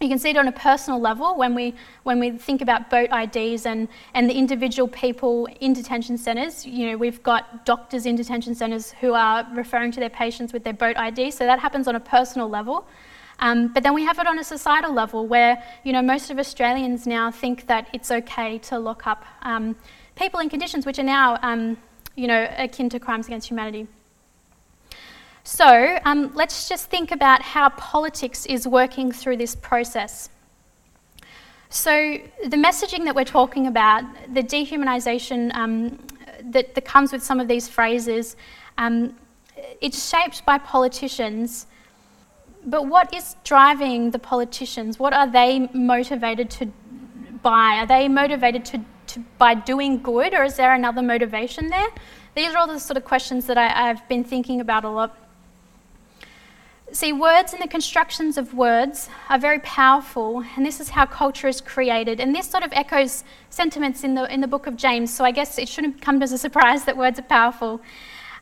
[0.00, 3.10] You can see it on a personal level when we, when we think about boat
[3.12, 6.66] IDs and, and the individual people in detention centres.
[6.66, 10.64] You know, we've got doctors in detention centres who are referring to their patients with
[10.64, 12.86] their boat ID, so that happens on a personal level.
[13.38, 16.38] Um, but then we have it on a societal level where, you know, most of
[16.38, 19.76] Australians now think that it's okay to lock up um,
[20.16, 21.76] people in conditions which are now, um,
[22.16, 23.86] you know, akin to crimes against humanity.
[25.44, 30.30] So um, let's just think about how politics is working through this process.
[31.68, 35.98] So, the messaging that we're talking about, the dehumanisation um,
[36.44, 38.36] that, that, comes with some of these phrases,
[38.78, 39.16] um,
[39.80, 41.66] it's shaped by politicians.
[42.64, 44.98] But what is driving the politicians?
[44.98, 46.66] What are they motivated to
[47.42, 47.78] by?
[47.80, 51.88] Are they motivated to, to by doing good, or is there another motivation there?
[52.34, 55.23] These are all the sort of questions that I, I've been thinking about a lot.
[56.94, 61.48] See, words and the constructions of words are very powerful, and this is how culture
[61.48, 62.20] is created.
[62.20, 65.32] And this sort of echoes sentiments in the, in the book of James, so I
[65.32, 67.80] guess it shouldn't come as a surprise that words are powerful.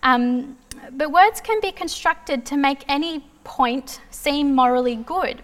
[0.03, 0.59] Um,
[0.91, 5.41] but words can be constructed to make any point seem morally good.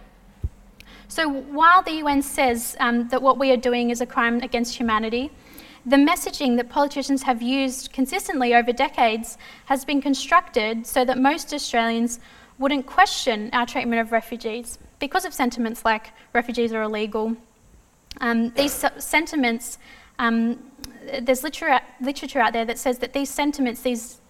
[1.09, 4.77] So while the UN says um, that what we are doing is a crime against
[4.77, 5.31] humanity,
[5.87, 11.55] the messaging that politicians have used consistently over decades has been constructed so that most
[11.55, 12.21] Australians
[12.59, 17.37] wouldn't question our treatment of refugees because of sentiments like refugees are illegal.
[18.21, 19.79] Um, these sentiments,
[20.19, 20.59] um,
[21.23, 24.21] there's literature, literature out there that says that these sentiments, these,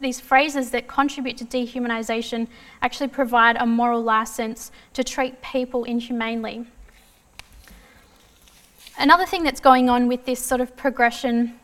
[0.00, 2.48] these phrases that contribute to dehumanisation,
[2.80, 6.66] actually provide a moral license to treat people inhumanely.
[8.98, 11.58] Another thing that's going on with this sort of progression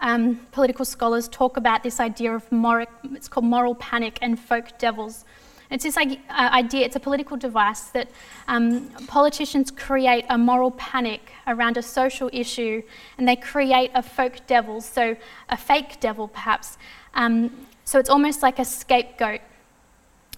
[0.00, 4.78] um, political scholars talk about this idea of moral, it's called moral panic and folk
[4.78, 5.24] devils.
[5.70, 8.08] It's this uh, idea, it's a political device that
[8.46, 12.82] um, politicians create a moral panic around a social issue
[13.18, 15.16] and they create a folk devil, so
[15.48, 16.78] a fake devil perhaps.
[17.14, 17.50] Um,
[17.84, 19.40] so it's almost like a scapegoat.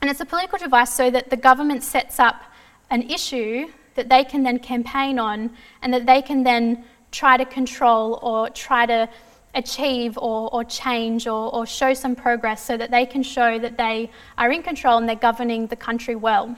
[0.01, 2.43] And it's a political device so that the government sets up
[2.91, 5.51] an issue that they can then campaign on
[5.83, 9.09] and that they can then try to control or try to
[9.55, 13.77] achieve or, or change or, or show some progress so that they can show that
[13.77, 16.57] they are in control and they're governing the country well.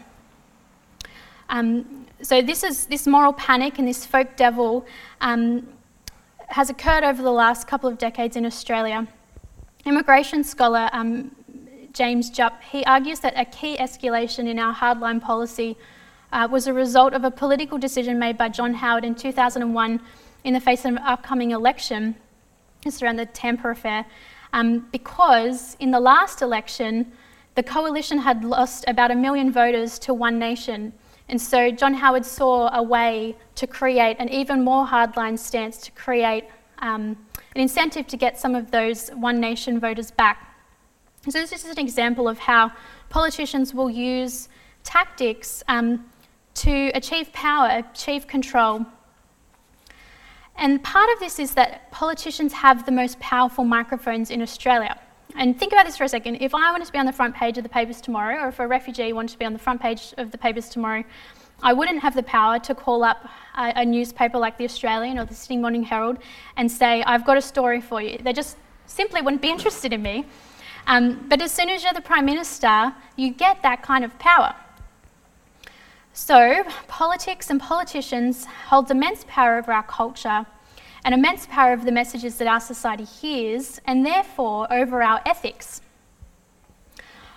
[1.48, 4.86] Um, so this is this moral panic and this folk devil
[5.20, 5.66] um,
[6.48, 9.06] has occurred over the last couple of decades in Australia.
[9.84, 11.34] Immigration scholar um,
[11.92, 15.76] James Jupp he argues that a key escalation in our hardline policy
[16.32, 20.00] uh, was a result of a political decision made by John Howard in 2001
[20.44, 22.14] in the face of an upcoming election
[22.84, 24.04] it's around the Tampa affair,
[24.52, 27.12] um, because in the last election,
[27.54, 30.92] the coalition had lost about a million voters to One Nation.
[31.28, 35.90] And so John Howard saw a way to create an even more hardline stance to
[35.92, 36.44] create
[36.78, 37.16] um,
[37.54, 40.46] an incentive to get some of those One Nation voters back.
[41.28, 42.72] So, this is an example of how
[43.10, 44.48] politicians will use
[44.84, 46.06] tactics um,
[46.54, 48.86] to achieve power, achieve control,
[50.60, 55.00] and part of this is that politicians have the most powerful microphones in Australia.
[55.36, 56.36] And think about this for a second.
[56.36, 58.58] If I wanted to be on the front page of the papers tomorrow, or if
[58.60, 61.02] a refugee wanted to be on the front page of the papers tomorrow,
[61.62, 65.24] I wouldn't have the power to call up a, a newspaper like The Australian or
[65.24, 66.18] the Sydney Morning Herald
[66.56, 68.18] and say, I've got a story for you.
[68.18, 70.26] They just simply wouldn't be interested in me.
[70.86, 74.54] Um, but as soon as you're the Prime Minister, you get that kind of power.
[76.12, 80.44] So, politics and politicians hold immense power over our culture
[81.04, 85.80] and immense power over the messages that our society hears, and therefore over our ethics.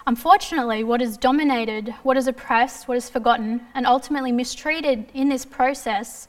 [0.05, 5.45] Unfortunately, what is dominated, what is oppressed, what is forgotten, and ultimately mistreated in this
[5.45, 6.27] process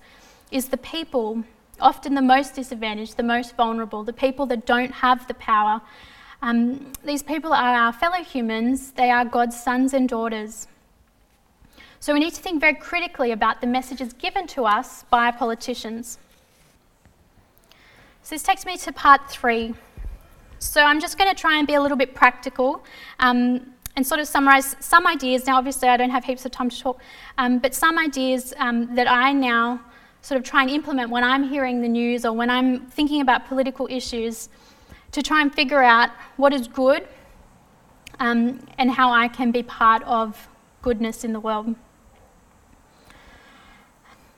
[0.52, 1.42] is the people,
[1.80, 5.80] often the most disadvantaged, the most vulnerable, the people that don't have the power.
[6.40, 10.68] Um, these people are our fellow humans, they are God's sons and daughters.
[12.05, 16.19] So we need to think very critically about the messages given to us by politicians.
[18.23, 19.73] So this takes me to part three.
[20.59, 22.85] So I'm just going to try and be a little bit practical
[23.21, 25.46] um, and sort of summarise some ideas.
[25.46, 27.00] Now, obviously, I don't have heaps of time to talk,
[27.38, 29.81] um, but some ideas um, that I now
[30.21, 33.48] sort of try and implement when I'm hearing the news or when I'm thinking about
[33.48, 34.50] political issues
[35.13, 37.09] to try and figure out what is good
[38.21, 40.48] um, and how I can be part of
[40.83, 41.75] goodness in the world.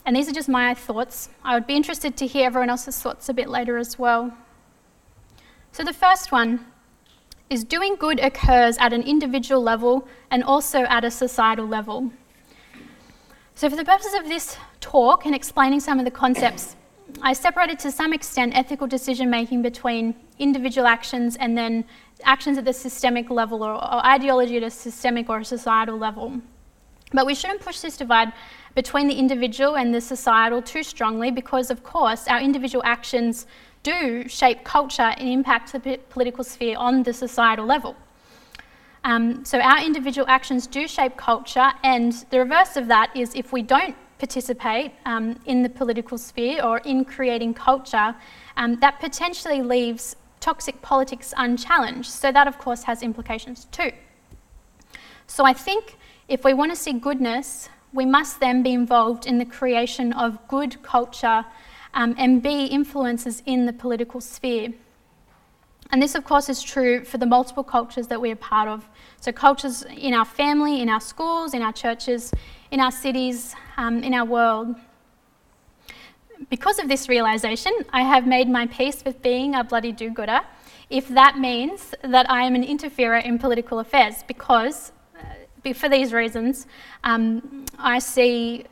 [0.06, 1.28] And these are just my thoughts.
[1.42, 4.32] I would be interested to hear everyone else's thoughts a bit later as well.
[5.72, 6.64] So, the first one
[7.50, 12.12] is doing good occurs at an individual level and also at a societal level.
[13.56, 16.76] So, for the purposes of this talk and explaining some of the concepts,
[17.20, 21.84] I separated to some extent ethical decision making between individual actions and then
[22.22, 26.40] actions at the systemic level or, or, ideology at a systemic or a societal level.
[27.12, 28.32] But we shouldn't push this divide
[28.76, 33.46] between the individual and the societal too strongly because, of course, our individual actions
[33.82, 37.96] do shape culture and impact the political sphere on the societal level.
[39.02, 43.52] Um, so our individual actions do shape culture, and the reverse of that is if
[43.52, 48.14] we don't participate um, in the political sphere or in creating culture,
[48.56, 52.10] um, that potentially leaves toxic politics unchallenged.
[52.10, 53.92] So that, of course, has implications too.
[55.26, 55.96] So I think
[56.28, 60.46] if we want to see goodness, we must then be involved in the creation of
[60.48, 61.44] good culture
[61.94, 64.72] um, and be influences in the political sphere.
[65.90, 68.88] And this, of course, is true for the multiple cultures that we are part of.
[69.20, 72.32] So, cultures in our family, in our schools, in our churches,
[72.70, 74.74] in our cities, um, in our world.
[76.50, 80.40] Because of this realization, I have made my peace with being a bloody do gooder,
[80.90, 84.92] if that means that I am an interferer in political affairs, because
[85.72, 86.66] for these reasons,
[87.04, 88.64] um, I see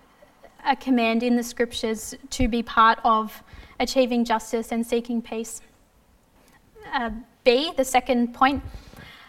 [0.67, 3.43] a command in the scriptures to be part of
[3.81, 5.61] achieving justice and seeking peace.
[6.93, 7.11] Uh,
[7.45, 8.63] B, the second point,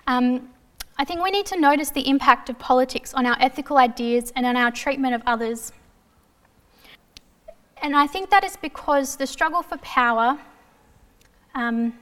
[0.07, 0.49] um,
[0.97, 4.45] I think we need to notice the impact of politics on our ethical ideas and
[4.45, 5.73] on our treatment of others.
[7.81, 10.39] And I think that is because the struggle for power
[11.53, 11.93] um,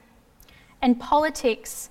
[0.82, 1.89] and politics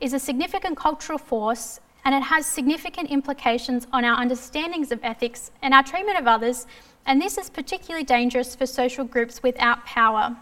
[0.00, 5.50] is a significant cultural force and it has significant implications on our understandings of ethics
[5.62, 6.66] and our treatment of others.
[7.06, 10.36] And this is particularly dangerous for social groups without power.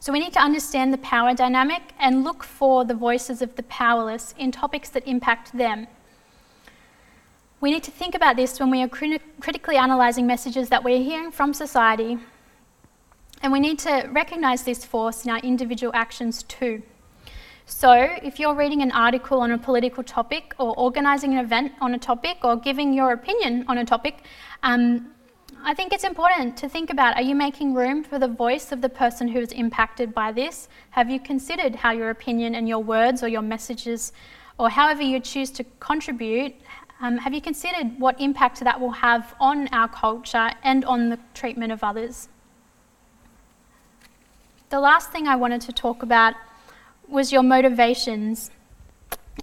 [0.00, 3.64] So we need to understand the power dynamic and look for the voices of the
[3.64, 5.86] powerless in topics that impact them.
[7.60, 11.02] We need to think about this when we are crit- critically analysing messages that we're
[11.02, 12.18] hearing from society,
[13.42, 16.82] and we need to recognise this force in our individual actions too.
[17.70, 21.92] So, if you're reading an article on a political topic, or organising an event on
[21.92, 24.24] a topic, or giving your opinion on a topic,
[24.62, 25.12] um,
[25.62, 28.80] I think it's important to think about are you making room for the voice of
[28.80, 30.68] the person who is impacted by this?
[30.90, 34.12] Have you considered how your opinion and your words or your messages,
[34.58, 36.54] or however you choose to contribute,
[37.02, 41.18] um, have you considered what impact that will have on our culture and on the
[41.34, 42.30] treatment of others?
[44.70, 46.34] The last thing I wanted to talk about
[47.10, 48.50] was your motivations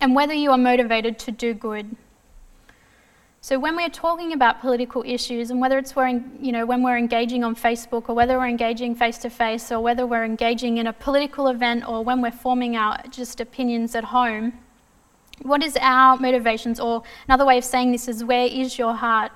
[0.01, 1.95] and whether you are motivated to do good.
[3.41, 7.43] So when we're talking about political issues, and whether it's you know when we're engaging
[7.43, 10.93] on Facebook, or whether we're engaging face to face, or whether we're engaging in a
[10.93, 14.53] political event, or when we're forming our just opinions at home,
[15.43, 16.79] what is our motivations?
[16.79, 19.31] Or another way of saying this is, where is your heart?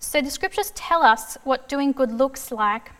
[0.00, 2.90] So the scriptures tell us what doing good looks like.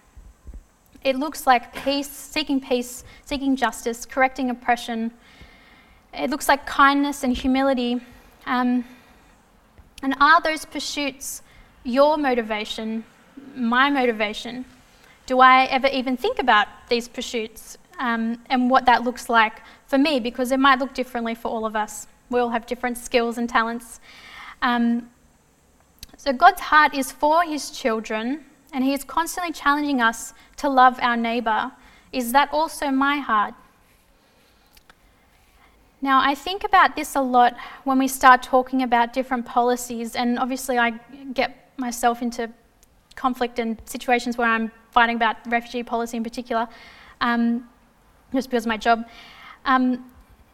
[1.04, 5.12] It looks like peace, seeking peace, seeking justice, correcting oppression.
[6.14, 8.00] It looks like kindness and humility.
[8.46, 8.84] Um,
[10.02, 11.42] and are those pursuits
[11.84, 13.04] your motivation,
[13.54, 14.64] my motivation?
[15.26, 19.98] Do I ever even think about these pursuits um, and what that looks like for
[19.98, 20.20] me?
[20.20, 22.06] Because it might look differently for all of us.
[22.30, 24.00] We all have different skills and talents.
[24.62, 25.10] Um,
[26.16, 28.44] so, God's heart is for his children,
[28.74, 31.70] and he is constantly challenging us to love our neighbour.
[32.12, 33.54] Is that also my heart?
[36.02, 40.38] Now, I think about this a lot when we start talking about different policies, and
[40.38, 40.90] obviously, I
[41.32, 42.50] get myself into
[43.14, 46.68] conflict and situations where I'm fighting about refugee policy in particular,
[47.20, 47.66] um,
[48.34, 49.08] just because of my job.
[49.64, 50.10] Um,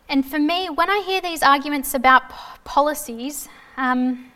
[0.09, 4.30] and for me, when I hear these arguments about p- policies, um,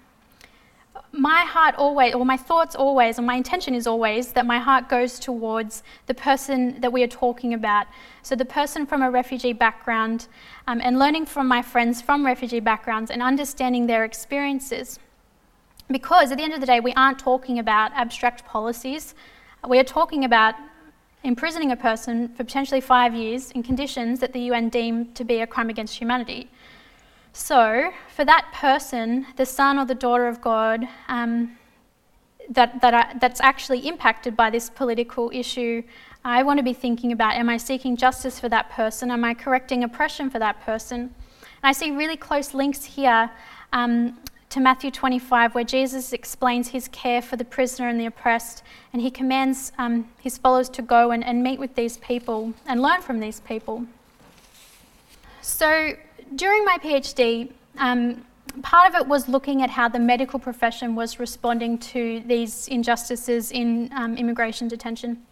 [1.17, 4.89] my heart always, or my thoughts always, and my intention is always that my heart
[4.89, 7.87] goes towards the person that we are talking about.
[8.23, 10.27] So, the person from a refugee background,
[10.67, 14.99] um, and learning from my friends from refugee backgrounds and understanding their experiences.
[15.89, 19.15] Because at the end of the day, we aren't talking about abstract policies,
[19.69, 20.55] we are talking about
[21.23, 25.41] imprisoning a person for potentially five years in conditions that the UN deem to be
[25.41, 26.51] a crime against humanity.
[27.37, 31.59] So, for that person, the son or the daughter of God, um,
[32.49, 35.83] that, that I, that's actually impacted by this political issue,
[36.25, 39.11] I want to be thinking about am I seeking justice for that person?
[39.11, 41.01] Am I correcting oppression for that person?
[41.01, 41.11] And
[41.65, 43.29] I see really close links here
[43.73, 44.17] um,
[44.51, 48.63] to Matthew 25, where Jesus explains his care for the prisoner and the oppressed,
[48.93, 52.81] and he commands um, his followers to go and, and meet with these people and
[52.81, 53.87] learn from these people.
[55.43, 55.95] So,
[56.35, 58.25] during my PhD, um,
[58.63, 63.51] part of it was looking at how the medical profession was responding to these injustices
[63.51, 65.23] in um, immigration detention.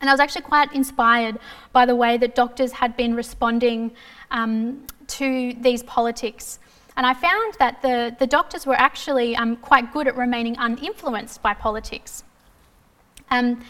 [0.00, 1.38] And I was actually quite inspired
[1.72, 3.92] by the way that doctors had been responding
[4.30, 6.58] um, to these politics.
[6.96, 11.42] And I found that the, the doctors were actually um, quite good at remaining uninfluenced
[11.42, 12.24] by politics.
[13.30, 13.64] Um,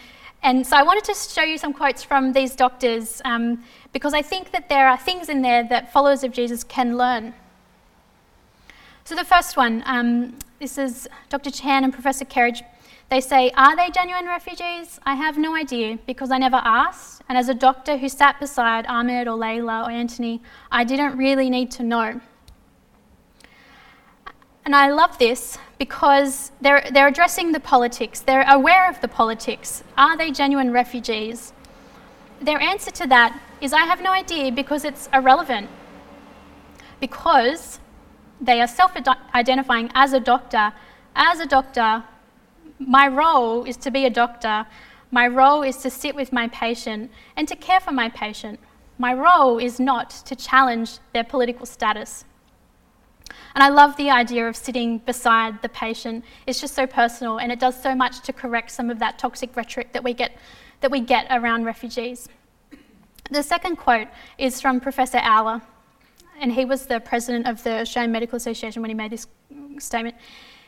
[0.45, 4.21] and so I wanted to show you some quotes from these doctors um, because I
[4.21, 7.33] think that there are things in there that followers of Jesus can learn.
[9.05, 11.49] So the first one, um, this is Dr.
[11.49, 12.61] Chan and Professor Kerridge.
[13.09, 14.99] They say, Are they genuine refugees?
[15.03, 17.23] I have no idea because I never asked.
[17.27, 21.49] And as a doctor who sat beside Ahmed or Layla or Anthony, I didn't really
[21.49, 22.21] need to know.
[24.65, 28.19] And I love this because they're, they're addressing the politics.
[28.21, 29.83] They're aware of the politics.
[29.95, 31.53] Are they genuine refugees?
[32.41, 35.69] Their answer to that is I have no idea because it's irrelevant.
[36.99, 37.79] Because
[38.41, 38.93] they are self
[39.35, 40.73] identifying as a doctor.
[41.15, 42.03] As a doctor,
[42.79, 44.65] my role is to be a doctor.
[45.11, 48.59] My role is to sit with my patient and to care for my patient.
[48.97, 52.25] My role is not to challenge their political status.
[53.55, 56.25] And I love the idea of sitting beside the patient.
[56.45, 59.55] It's just so personal and it does so much to correct some of that toxic
[59.55, 60.37] rhetoric that we get,
[60.81, 62.27] that we get around refugees.
[63.31, 65.61] The second quote is from Professor Owler,
[66.39, 69.25] and he was the president of the Australian Medical Association when he made this
[69.79, 70.15] statement.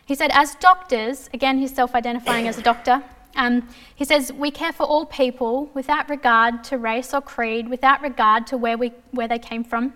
[0.05, 3.03] He said, as doctors, again, he's self identifying as a doctor,
[3.35, 8.01] um, he says, we care for all people without regard to race or creed, without
[8.01, 9.93] regard to where, we, where they came from.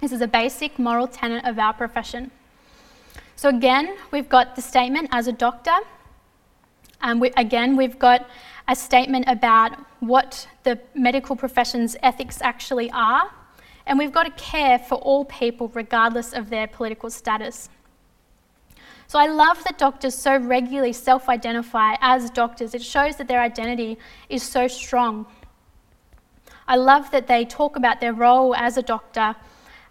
[0.00, 2.30] This is a basic moral tenet of our profession.
[3.34, 5.76] So, again, we've got the statement as a doctor.
[7.00, 8.28] and we, again, we've got
[8.68, 13.30] a statement about what the medical profession's ethics actually are.
[13.86, 17.68] And we've got to care for all people, regardless of their political status.
[19.06, 22.74] So I love that doctors so regularly self identify as doctors.
[22.74, 25.26] It shows that their identity is so strong.
[26.68, 29.36] I love that they talk about their role as a doctor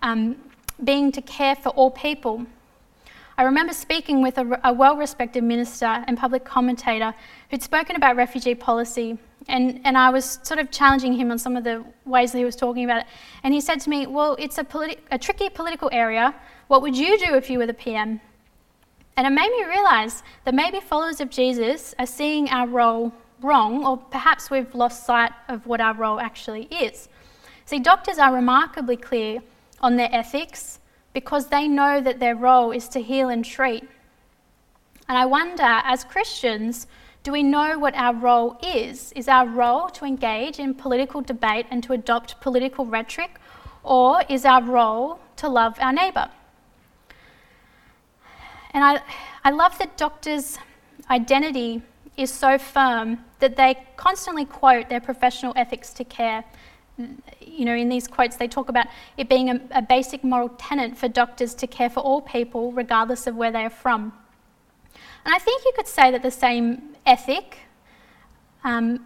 [0.06, 0.36] um,
[0.84, 2.45] being to care for all people.
[3.38, 7.14] I remember speaking with a, a well respected minister and public commentator
[7.49, 11.58] who'd spoken about refugee policy, and, and I was sort of challenging him on some
[11.58, 13.08] of the ways that he was talking about it.
[13.43, 16.36] And he said to me, Well, it's a, politi- a tricky political area.
[16.68, 18.22] What would you do if you were the PM?
[19.18, 23.86] And it made me realize that maybe followers of Jesus are seeing our role wrong,
[23.86, 27.10] or perhaps we've lost sight of what our role actually is.
[27.66, 29.41] See, doctors are remarkably clear
[29.86, 30.79] on their ethics
[31.13, 33.83] because they know that their role is to heal and treat.
[35.07, 36.88] And I wonder, as Christians,
[37.21, 39.11] do we know what our role is?
[39.15, 43.39] Is our role to engage in political debate and to adopt political rhetoric,
[43.83, 46.29] or is our role to love our neighbour?
[48.71, 49.01] And I,
[49.43, 50.57] I love that doctors'
[51.11, 51.83] identity
[52.17, 56.43] is so firm that they constantly quote their professional ethics to care.
[56.98, 58.88] You know, in these quotes, they talk about
[59.18, 63.28] it being a, a basic moral tenet for doctors to care for all people, regardless
[63.28, 64.14] of where they are from.
[65.26, 67.58] And I think you could say that the same ethic
[68.64, 69.06] um,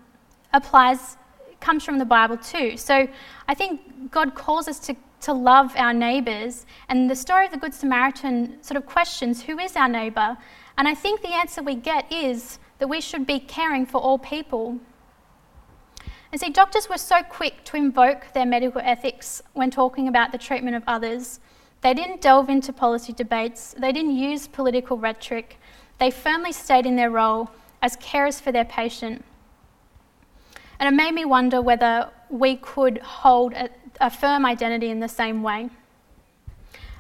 [0.54, 1.18] applies,
[1.60, 2.78] comes from the Bible too.
[2.78, 3.08] So
[3.48, 6.66] I think God calls us to to love our neighbours.
[6.88, 10.38] And the story of the Good Samaritan sort of questions who is our neighbour?
[10.78, 14.18] And I think the answer we get is that we should be caring for all
[14.18, 14.80] people.
[16.32, 20.38] And see, doctors were so quick to invoke their medical ethics when talking about the
[20.38, 21.40] treatment of others.
[21.82, 25.58] They didn't delve into policy debates, they didn't use political rhetoric.
[25.98, 27.50] They firmly stayed in their role
[27.82, 29.24] as carers for their patient.
[30.80, 33.70] And it made me wonder whether we could hold a,
[34.00, 35.70] a firm identity in the same way.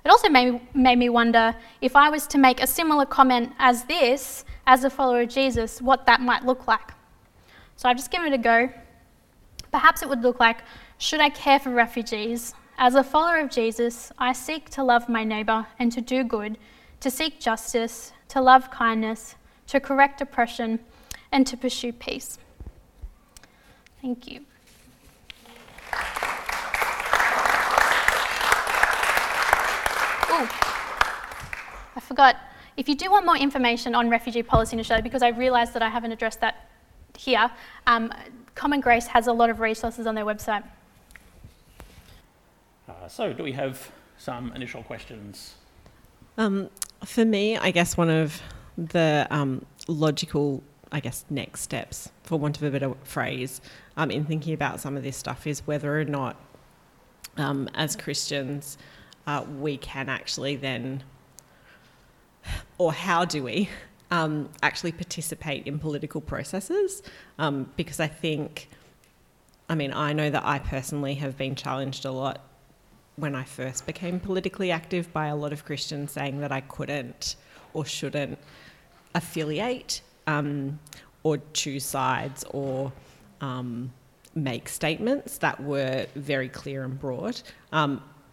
[0.03, 3.83] It also made, made me wonder if I was to make a similar comment as
[3.83, 6.91] this, as a follower of Jesus, what that might look like.
[7.75, 8.69] So I've just given it a go.
[9.71, 10.59] Perhaps it would look like
[10.97, 12.53] Should I care for refugees?
[12.77, 16.57] As a follower of Jesus, I seek to love my neighbour and to do good,
[17.01, 19.35] to seek justice, to love kindness,
[19.67, 20.79] to correct oppression,
[21.31, 22.37] and to pursue peace.
[24.01, 24.45] Thank you.
[31.95, 32.37] I forgot.
[32.77, 35.81] If you do want more information on refugee policy in Australia, because I realise that
[35.81, 36.69] I haven't addressed that
[37.17, 37.51] here,
[37.87, 38.13] um,
[38.59, 40.65] Common Grace has a lot of resources on their website.
[42.89, 45.55] Uh, so, do we have some initial questions?
[46.37, 46.69] Um,
[47.05, 48.41] for me, I guess one of
[48.77, 53.61] the um, logical, I guess, next steps, for want of a better phrase,
[53.95, 56.35] um, in thinking about some of this stuff is whether or not,
[57.37, 58.77] um, as Christians,
[59.25, 61.03] uh, we can actually then
[62.77, 63.69] or how do we
[64.11, 67.03] um, actually participate in political processes?
[67.37, 68.69] Um, because I think,
[69.69, 72.41] I mean, I know that I personally have been challenged a lot
[73.15, 77.35] when I first became politically active by a lot of Christians saying that I couldn't
[77.73, 78.39] or shouldn't
[79.13, 80.79] affiliate um,
[81.23, 82.91] or choose sides or
[83.41, 83.91] um,
[84.35, 87.41] make statements that were very clear and broad.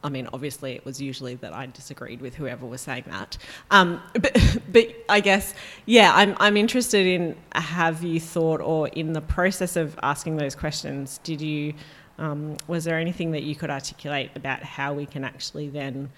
[0.07, 3.37] I mean, obviously, it was usually that I disagreed with whoever was saying that.
[3.73, 4.37] Um, but,
[4.73, 5.53] but I guess,
[5.85, 10.55] yeah, I'm, I'm interested in have you thought, or in the process of asking those
[10.55, 11.75] questions, did you,
[12.19, 16.09] um, was there anything that you could articulate about how we can actually then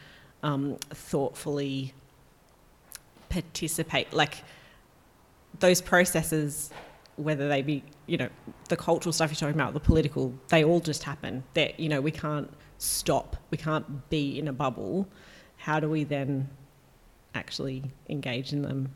[0.43, 1.95] um, thoughtfully
[3.31, 4.13] participate?
[4.13, 4.45] Like,
[5.61, 6.71] those processes,
[7.17, 8.29] whether they be, you know,
[8.69, 11.43] the cultural stuff you're talking about, the political, they all just happen.
[11.55, 15.07] That, you know, we can't stop, we can't be in a bubble.
[15.57, 16.49] How do we then
[17.35, 18.95] actually engage in them?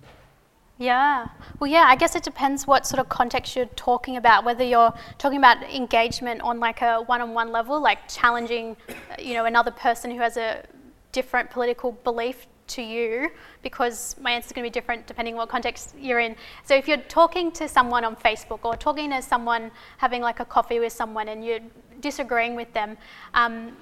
[0.79, 1.29] Yeah.
[1.61, 4.93] Well, yeah, I guess it depends what sort of context you're talking about, whether you're
[5.19, 9.45] talking about engagement on like a one on one level, like challenging, uh, you know,
[9.45, 10.65] another person who has a
[11.13, 13.31] different political belief to you
[13.63, 16.35] because my answer is going to be different depending on what context you're in.
[16.65, 20.45] So if you're talking to someone on Facebook or talking to someone having like a
[20.45, 21.61] coffee with someone and you're
[22.03, 22.99] disagreeing with them,
[23.33, 23.75] um,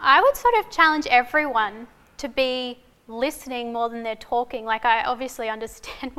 [0.00, 1.86] I would sort of challenge everyone
[2.18, 4.64] to be listening more than they're talking.
[4.64, 6.12] Like I obviously understand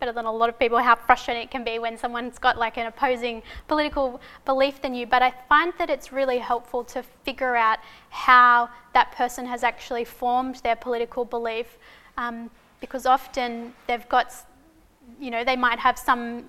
[0.00, 2.76] better than a lot of people how frustrating it can be when someone's got like
[2.76, 5.06] an opposing political belief than you.
[5.06, 7.78] But I find that it's really helpful to figure out
[8.10, 11.78] how that person has actually formed their political belief,
[12.18, 12.50] um,
[12.80, 14.32] because often they've got,
[15.20, 16.44] you know, they might have some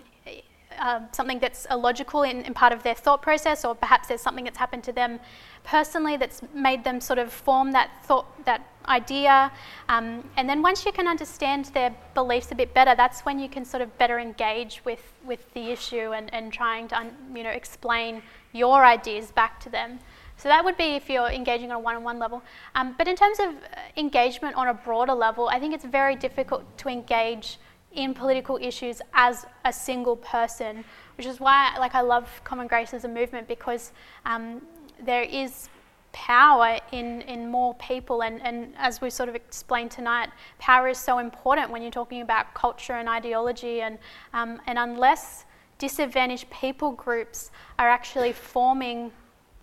[0.80, 4.44] uh, something that's illogical in, in part of their thought process, or perhaps there's something
[4.44, 5.20] that's happened to them
[5.64, 9.52] personally that's made them sort of form that thought, that idea.
[9.90, 13.50] Um, and then once you can understand their beliefs a bit better, that's when you
[13.50, 17.50] can sort of better engage with, with the issue and, and trying to, you know,
[17.50, 18.22] explain
[18.54, 20.00] your ideas back to them.
[20.38, 22.44] So that would be if you're engaging on a one-on-one level.
[22.76, 26.16] Um, but in terms of uh, engagement on a broader level, I think it's very
[26.16, 27.58] difficult to engage
[27.98, 30.86] in political issues as a single person,
[31.18, 33.92] which is why like I love Common Grace as a movement because
[34.26, 34.62] um,
[35.04, 35.68] there is
[36.14, 40.30] power in, in more people and, and as we sort of explained tonight,
[40.60, 43.98] power is so important when you're talking about culture and ideology and,
[44.34, 45.46] um, and unless
[45.80, 49.12] disadvantaged people groups are actually forming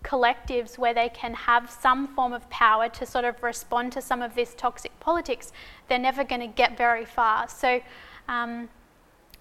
[0.03, 4.21] collectives where they can have some form of power to sort of respond to some
[4.21, 5.51] of this toxic politics,
[5.87, 7.49] they're never going to get very far.
[7.49, 7.81] So
[8.27, 8.69] um,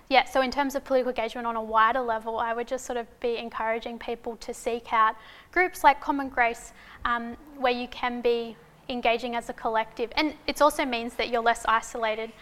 [0.08, 2.98] yeah, so in terms of political engagement on a wider level, I would just sort
[2.98, 5.16] of be encouraging people to seek out
[5.50, 6.72] groups like Common Grace
[7.04, 8.56] um, where you can be
[8.88, 10.12] engaging as a collective.
[10.16, 12.32] And it also means that you're less isolated.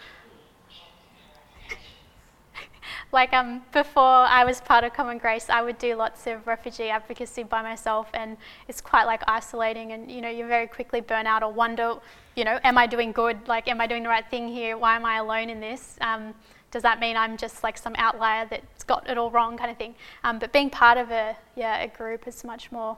[3.13, 6.89] Like um, before I was part of Common Grace, I would do lots of refugee
[6.89, 8.37] advocacy by myself, and
[8.67, 9.91] it's quite like isolating.
[9.91, 11.95] And you know, you very quickly burn out or wonder,
[12.35, 13.47] you know, am I doing good?
[13.47, 14.77] Like, am I doing the right thing here?
[14.77, 15.95] Why am I alone in this?
[16.01, 16.33] Um,
[16.71, 19.77] does that mean I'm just like some outlier that's got it all wrong kind of
[19.77, 19.93] thing?
[20.23, 22.97] Um, but being part of a yeah a group is much more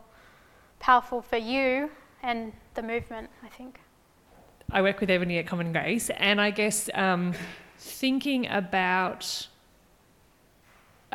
[0.80, 1.92] powerful for you
[2.24, 3.82] and the movement, I think.
[4.72, 7.34] I work with Ebony at Common Grace, and I guess um,
[7.78, 9.50] thinking about.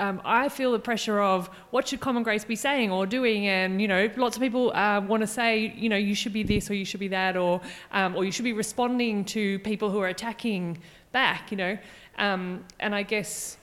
[0.00, 3.82] Um, I feel the pressure of what should Common Grace be saying or doing, and
[3.82, 6.70] you know, lots of people uh, want to say, you know, you should be this
[6.70, 7.60] or you should be that, or
[7.92, 10.78] um, or you should be responding to people who are attacking
[11.12, 11.76] back, you know.
[12.16, 13.58] Um, and I guess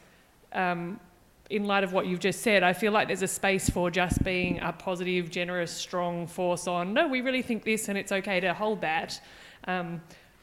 [0.54, 1.00] um,
[1.50, 4.24] in light of what you've just said, I feel like there's a space for just
[4.24, 8.40] being a positive, generous, strong force on, no, we really think this and it's okay
[8.42, 9.20] to hold that.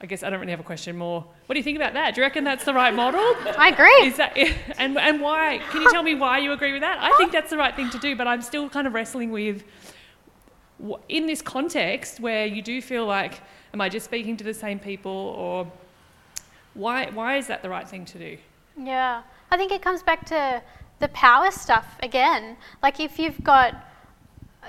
[0.05, 1.25] I guess I don't really have a question more.
[1.47, 2.15] What do you think about that?
[2.15, 3.23] Do you reckon that's the right model?
[3.57, 4.07] I agree.
[4.07, 4.37] Is that,
[4.79, 5.63] and, and why?
[5.71, 6.99] Can you tell me why you agree with that?
[7.01, 9.65] I think that's the right thing to do, but I'm still kind of wrestling with
[11.09, 13.41] in this context where you do feel like,
[13.73, 15.73] am I just speaking to the same people or
[16.75, 18.37] why, why is that the right thing to do?
[18.79, 20.63] Yeah, I think it comes back to
[21.01, 22.59] the power stuff again.
[22.83, 23.75] Like if you've got,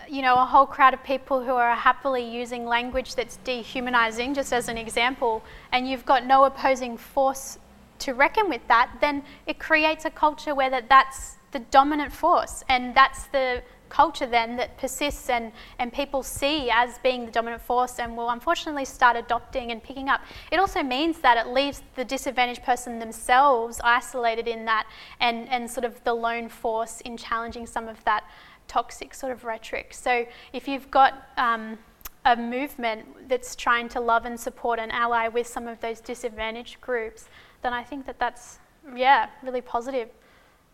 [0.09, 4.53] you know, a whole crowd of people who are happily using language that's dehumanizing, just
[4.53, 7.57] as an example, and you've got no opposing force
[7.99, 12.63] to reckon with that, then it creates a culture where that, that's the dominant force
[12.67, 17.61] and that's the culture then that persists and, and people see as being the dominant
[17.61, 20.21] force and will unfortunately start adopting and picking up.
[20.51, 24.85] It also means that it leaves the disadvantaged person themselves isolated in that
[25.19, 28.25] and, and sort of the lone force in challenging some of that
[28.67, 29.93] toxic sort of rhetoric.
[29.93, 31.77] So if you've got um,
[32.25, 36.81] a movement that's trying to love and support and ally with some of those disadvantaged
[36.81, 37.25] groups,
[37.61, 38.59] then I think that that's,
[38.95, 40.09] yeah, really positive.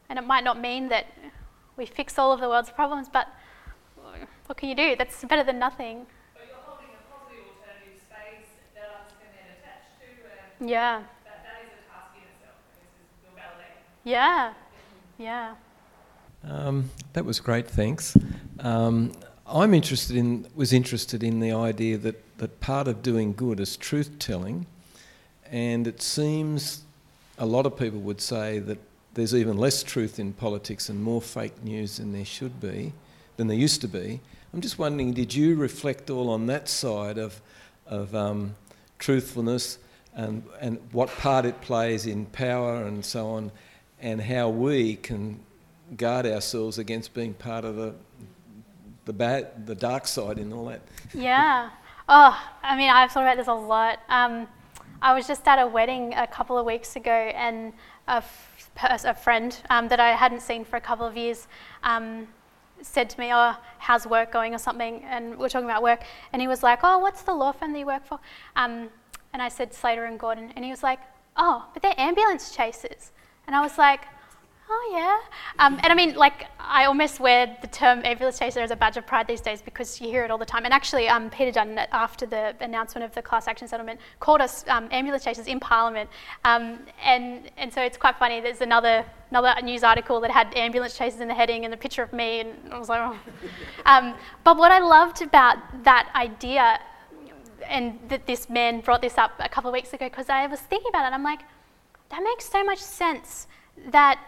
[0.10, 1.08] And it might not mean that
[1.78, 3.28] we fix all of the world's problems, but
[4.46, 4.96] what can you do?
[4.98, 6.06] That's better than nothing.
[6.34, 11.44] But you're holding a positive alternative space that others can then attach to, Yeah, that,
[11.48, 12.60] that is a task in itself.
[12.76, 13.80] This is your validating.
[14.04, 14.54] yeah,
[15.18, 15.56] yeah.
[16.44, 18.18] Um, that was great, thanks.
[18.60, 19.12] Um,
[19.46, 23.78] I'm interested in was interested in the idea that, that part of doing good is
[23.78, 24.66] truth telling,
[25.52, 26.84] and it seems
[27.38, 28.80] a lot of people would say that
[29.14, 32.94] there's even less truth in politics and more fake news than there should be,
[33.38, 34.22] than there used to be.
[34.54, 37.42] I'm just wondering, did you reflect all on that side of
[37.86, 38.56] of um,
[38.98, 39.78] truthfulness
[40.16, 43.52] and and what part it plays in power and so on,
[44.00, 45.39] and how we can
[45.98, 47.94] guard ourselves against being part of the
[49.06, 50.82] the bad, the dark side and all that.
[51.14, 51.70] Yeah.
[52.08, 54.00] Oh, I mean, I've thought about this a lot.
[54.10, 54.48] Um,
[55.02, 57.74] I was just at a wedding a couple of weeks ago, and
[58.08, 61.48] a, f- a friend um, that I hadn't seen for a couple of years
[61.84, 62.28] um,
[62.82, 66.02] said to me, "Oh, how's work going?" or something, and we are talking about work,
[66.32, 68.20] and he was like, "Oh, what's the law firm that you work for?"
[68.56, 68.89] Um,
[69.34, 71.00] and I said Slater and Gordon, and he was like,
[71.38, 73.12] "Oh, but they're ambulance chasers,"
[73.48, 74.02] and I was like.
[74.74, 75.19] Oh yeah,
[75.59, 78.95] um, and I mean, like, I almost wear the term ambulance chaser as a badge
[78.95, 80.63] of pride these days because you hear it all the time.
[80.63, 84.63] And actually, um, Peter Dutton, after the announcement of the class action settlement, called us
[84.69, 86.09] um, ambulance chasers in Parliament.
[86.45, 88.39] Um, and and so it's quite funny.
[88.39, 92.01] There's another another news article that had ambulance chasers in the heading and a picture
[92.01, 93.17] of me, and I was like, oh.
[93.86, 94.15] Um,
[94.45, 96.80] but what I loved about that idea,
[97.67, 100.61] and that this man brought this up a couple of weeks ago, because I was
[100.61, 101.41] thinking about it, I'm like,
[102.09, 103.47] that makes so much sense.
[103.89, 104.19] That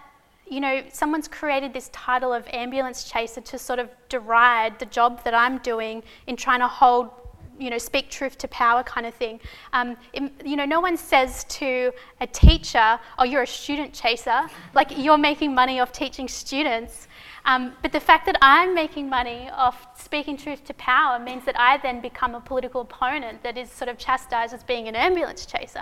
[0.47, 5.23] you know, someone's created this title of ambulance chaser to sort of deride the job
[5.23, 7.09] that I'm doing in trying to hold,
[7.57, 9.39] you know, speak truth to power kind of thing.
[9.71, 14.41] Um, it, you know, no one says to a teacher, oh, you're a student chaser,
[14.73, 17.07] like you're making money off teaching students.
[17.45, 21.59] Um, but the fact that I'm making money off speaking truth to power means that
[21.59, 25.45] I then become a political opponent that is sort of chastised as being an ambulance
[25.45, 25.81] chaser.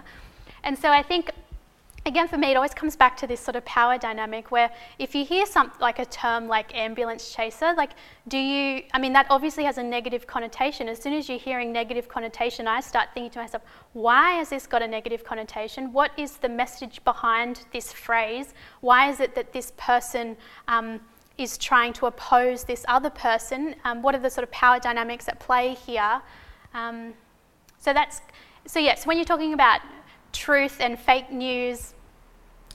[0.64, 1.32] And so I think
[2.06, 5.14] again, for me, it always comes back to this sort of power dynamic where if
[5.14, 7.92] you hear something like a term like ambulance chaser, like,
[8.28, 10.90] do you, I mean, that obviously has a negative connotation.
[10.90, 14.66] As soon as you're hearing negative connotation, I start thinking to myself, why has this
[14.66, 15.94] got a negative connotation?
[15.94, 18.54] What is the message behind this phrase?
[18.82, 20.38] Why is it that this person,
[20.68, 21.00] um,
[21.38, 23.76] is trying to oppose this other person?
[23.84, 26.22] Um, what are the sort of power dynamics at play here?
[26.74, 27.14] Um,
[27.80, 28.22] so that's
[28.68, 29.08] so yes.
[29.08, 29.82] When you're talking about
[30.32, 31.94] truth and fake news,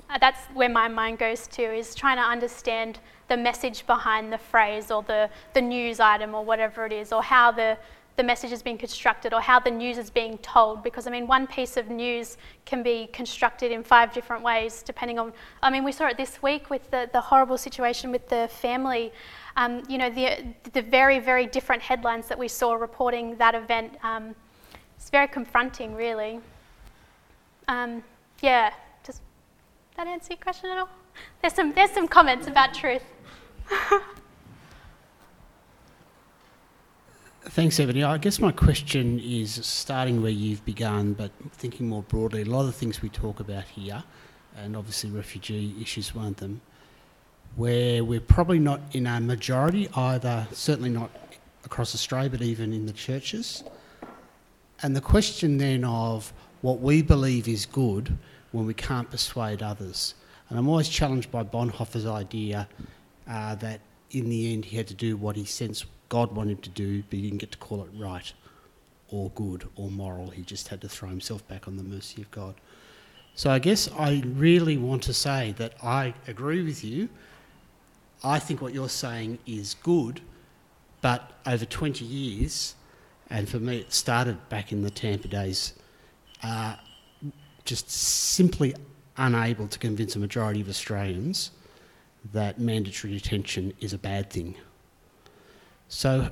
[0.09, 4.39] uh, that's where my mind goes to, is trying to understand the message behind the
[4.39, 7.77] phrase or the, the news item or whatever it is, or how the,
[8.17, 10.83] the message is being constructed or how the news is being told.
[10.83, 15.19] Because, I mean, one piece of news can be constructed in five different ways, depending
[15.19, 15.33] on.
[15.63, 19.13] I mean, we saw it this week with the, the horrible situation with the family.
[19.57, 23.99] Um, you know, the, the very, very different headlines that we saw reporting that event.
[24.03, 24.35] Um,
[24.97, 26.41] it's very confronting, really.
[27.69, 28.05] Um,
[28.41, 29.21] yeah, does
[29.97, 30.89] that answer your question at all?
[31.41, 33.03] There's some, there's some comments about truth.
[37.49, 38.05] Thanks, Ebony.
[38.05, 42.43] I guess my question is starting where you've begun, but thinking more broadly.
[42.43, 44.03] A lot of the things we talk about here,
[44.57, 46.61] and obviously refugee issues one of them,
[47.57, 51.11] where we're probably not in a majority, either certainly not
[51.65, 53.65] across Australia, but even in the churches.
[54.83, 56.33] And the question then of
[56.67, 58.19] what we believe is good
[58.51, 60.15] when we can't persuade others.
[60.49, 62.69] And I'm always challenged by Bonhoeffer's idea
[63.31, 66.63] uh, that in the end he had to do what he sensed God wanted him
[66.63, 68.33] to do, but he didn't get to call it right
[69.11, 70.31] or good or moral.
[70.31, 72.57] He just had to throw himself back on the mercy of God.
[73.37, 77.09] So I guess I really want to say that I agree with you.
[78.25, 80.21] I think what you're saying is good,
[81.01, 82.75] but over 20 years,
[83.31, 85.73] and for me it started back in the Tampa days,
[86.47, 86.77] uh,
[87.65, 88.75] just simply
[89.17, 91.51] unable to convince a majority of Australians
[92.33, 94.55] that mandatory detention is a bad thing.
[95.89, 96.31] So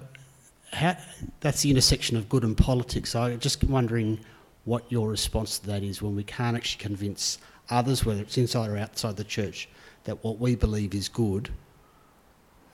[0.73, 0.97] how,
[1.41, 3.15] that's the intersection of good and politics.
[3.15, 4.21] I'm just wondering
[4.65, 7.39] what your response to that is when we can't actually convince
[7.71, 9.69] others, whether it's inside or outside the church,
[10.05, 11.51] that what we believe is good,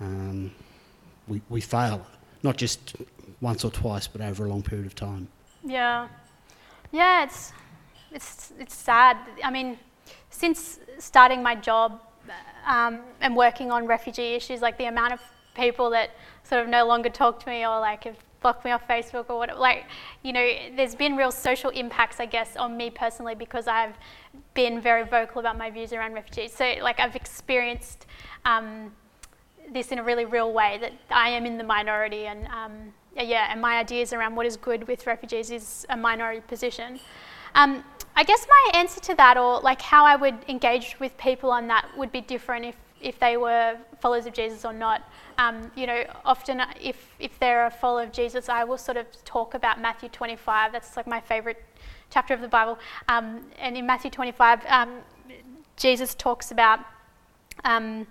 [0.01, 0.51] um,
[1.29, 2.07] we, we fail,
[2.43, 2.97] not just
[3.41, 5.29] once or twice, but over a long period of time.
[5.65, 6.09] Yeah.
[6.93, 7.53] Yeah, it's,
[8.13, 9.17] it's, it's sad.
[9.45, 9.79] I mean,
[10.31, 12.01] since starting my job
[12.67, 15.21] um, and working on refugee issues, like the amount of
[15.55, 16.11] people that
[16.43, 19.39] sort of no longer talk to me or like have block me off Facebook or
[19.39, 19.59] whatever.
[19.59, 19.85] Like,
[20.23, 23.95] you know, there's been real social impacts, I guess, on me personally because I've
[24.55, 26.53] been very vocal about my views around refugees.
[26.53, 28.07] So, like, I've experienced
[28.45, 28.93] um,
[29.71, 33.49] this in a really real way that I am in the minority, and um, yeah,
[33.51, 37.01] and my ideas around what is good with refugees is a minority position.
[37.55, 37.85] Um,
[38.17, 41.67] I guess my answer to that, or like how I would engage with people on
[41.69, 45.03] that, would be different if if they were followers of Jesus or not.
[45.39, 49.07] Um, you know, often if, if they're a follower of Jesus, I will sort of
[49.25, 50.73] talk about Matthew 25.
[50.73, 51.63] That's like my favorite
[52.11, 52.79] chapter of the Bible.
[53.09, 54.99] Um, and in Matthew 25, um,
[55.77, 56.81] Jesus talks about,
[57.65, 58.07] um,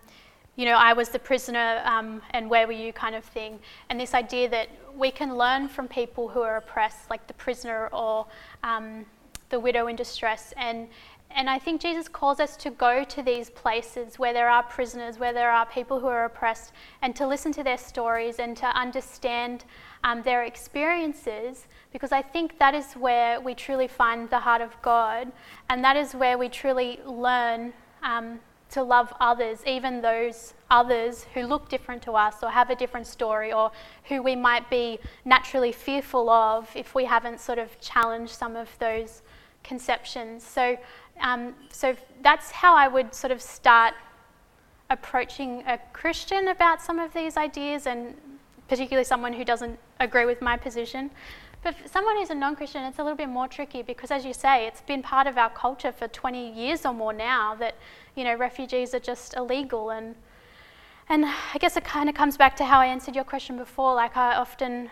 [0.60, 3.60] you know, I was the prisoner um, and where were you kind of thing.
[3.89, 7.88] And this idea that we can learn from people who are oppressed, like the prisoner
[7.93, 8.28] or
[8.62, 9.05] um,
[9.51, 10.89] the widow in distress, and
[11.32, 15.18] and I think Jesus calls us to go to these places where there are prisoners,
[15.18, 18.66] where there are people who are oppressed, and to listen to their stories and to
[18.66, 19.64] understand
[20.03, 24.76] um, their experiences, because I think that is where we truly find the heart of
[24.82, 25.32] God,
[25.70, 27.72] and that is where we truly learn
[28.03, 28.39] um,
[28.72, 33.07] to love others, even those others who look different to us or have a different
[33.07, 33.72] story or
[34.05, 38.70] who we might be naturally fearful of if we haven't sort of challenged some of
[38.80, 39.24] those
[39.63, 40.43] conceptions.
[40.43, 40.78] So
[41.20, 43.93] um, so that's how I would sort of start
[44.89, 48.15] approaching a Christian about some of these ideas, and
[48.67, 51.11] particularly someone who doesn't agree with my position.
[51.62, 54.26] But for someone who's a non Christian, it's a little bit more tricky because, as
[54.26, 57.76] you say, it's been part of our culture for 20 years or more now that,
[58.16, 59.89] you know, refugees are just illegal.
[59.89, 60.16] And,
[61.10, 63.93] and I guess it kind of comes back to how I answered your question before.
[63.93, 64.89] Like, I often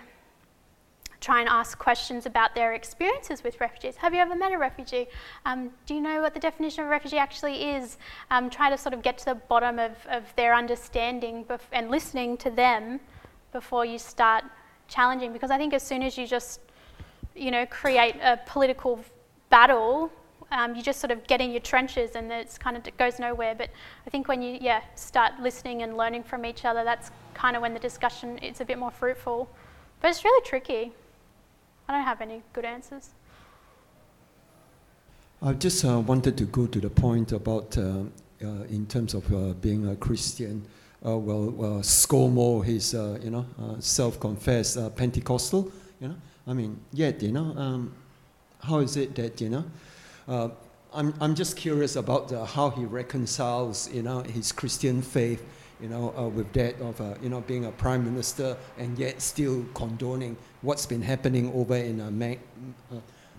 [1.21, 3.95] try and ask questions about their experiences with refugees.
[3.97, 5.07] Have you ever met a refugee?
[5.45, 7.97] Um, do you know what the definition of a refugee actually is?
[8.29, 11.89] Um, try to sort of get to the bottom of, of their understanding bef- and
[11.89, 12.99] listening to them
[13.51, 14.43] before you start
[14.87, 15.33] challenging.
[15.33, 16.59] Because I think as soon as you just,
[17.35, 18.99] you know, create a political
[19.49, 20.11] battle,
[20.51, 23.19] um, you just sort of get in your trenches and it's kind of it goes
[23.19, 23.53] nowhere.
[23.55, 23.69] But
[24.05, 27.61] I think when you yeah start listening and learning from each other, that's kind of
[27.61, 29.49] when the discussion is a bit more fruitful.
[30.01, 30.91] But it's really tricky.
[31.87, 33.09] I don't have any good answers.
[35.41, 38.03] I just uh, wanted to go to the point about, uh,
[38.41, 40.65] uh, in terms of uh, being a Christian.
[41.05, 43.45] Uh, well, uh, ScoMo, he's, uh, you know,
[43.79, 45.71] self-confessed Pentecostal.
[45.99, 46.15] You know,
[46.47, 47.93] I mean, yet, you know, um,
[48.59, 50.51] how is it that, you know,
[50.93, 55.43] I'm, I'm just curious about how he reconciles, you know, his Christian faith
[55.81, 59.21] you know, uh, with that of, uh, you know, being a prime minister and yet
[59.21, 62.39] still condoning what's been happening over in uh, Mag-
[62.91, 62.95] uh,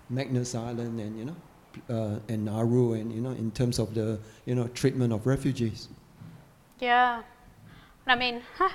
[0.08, 1.36] Manus Island and, you know,
[1.90, 5.88] uh, and Nauru and, you know, in terms of the, you know, treatment of refugees.
[6.78, 7.22] Yeah.
[8.10, 8.70] I mean, you'll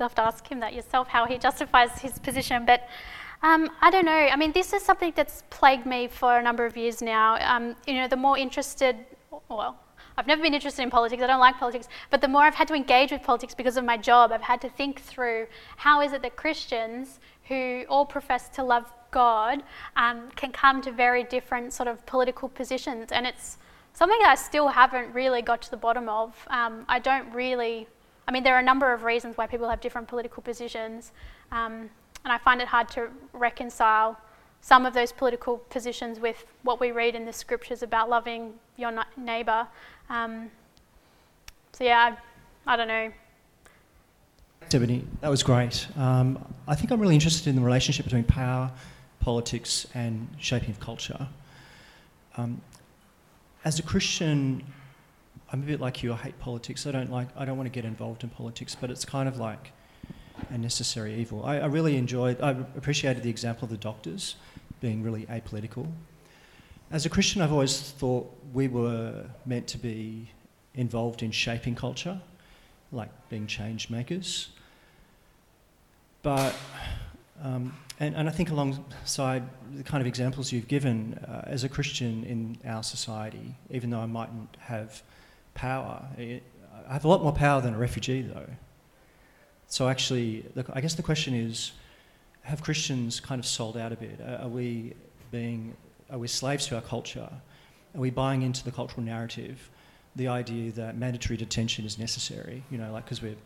[0.00, 2.64] have to ask him that yourself, how he justifies his position.
[2.66, 2.88] But
[3.42, 4.12] um, I don't know.
[4.12, 7.36] I mean, this is something that's plagued me for a number of years now.
[7.40, 8.96] Um, you know, the more interested,
[9.48, 9.78] well,
[10.16, 12.68] I've never been interested in politics, I don't like politics, but the more I've had
[12.68, 16.12] to engage with politics because of my job, I've had to think through how is
[16.12, 17.18] it that Christians
[17.48, 19.62] who all profess to love God
[19.96, 23.12] um, can come to very different sort of political positions.
[23.12, 23.58] And it's
[23.92, 26.34] something that I still haven't really got to the bottom of.
[26.48, 27.86] Um, I don't really,
[28.26, 31.12] I mean, there are a number of reasons why people have different political positions,
[31.50, 31.90] um,
[32.24, 34.18] and I find it hard to reconcile
[34.60, 38.92] some of those political positions with what we read in the scriptures about loving your
[39.16, 39.66] neighbour.
[40.08, 40.50] Um,
[41.72, 42.16] so yeah,
[42.66, 43.12] I, I, don't know.
[44.72, 45.88] Ebony, that was great.
[45.96, 48.70] Um, I think I'm really interested in the relationship between power,
[49.18, 51.26] politics, and shaping of culture.
[52.36, 52.60] Um,
[53.64, 54.64] as a Christian,
[55.52, 56.12] I'm a bit like you.
[56.12, 56.86] I hate politics.
[56.86, 57.28] I don't like.
[57.36, 59.72] I don't want to get involved in politics, but it's kind of like
[60.50, 61.44] a necessary evil.
[61.44, 62.40] I, I really enjoyed.
[62.40, 64.36] I appreciated the example of the doctors
[64.80, 65.86] being really apolitical
[66.92, 70.28] as a Christian, I've always thought we were meant to be
[70.74, 72.20] involved in shaping culture,
[72.92, 74.50] like being change makers.
[76.22, 76.54] But,
[77.42, 79.42] um, and, and I think alongside
[79.74, 84.00] the kind of examples you've given, uh, as a Christian in our society, even though
[84.00, 85.02] I mightn't have
[85.54, 86.40] power, I
[86.92, 88.48] have a lot more power than a refugee, though.
[89.66, 91.72] So actually, the, I guess the question is,
[92.42, 94.20] have Christians kind of sold out a bit?
[94.20, 94.94] Are, are we
[95.30, 95.74] being
[96.10, 97.30] are we slaves to our culture?
[97.94, 99.70] Are we buying into the cultural narrative,
[100.14, 102.62] the idea that mandatory detention is necessary?
[102.70, 103.36] You know, like because we're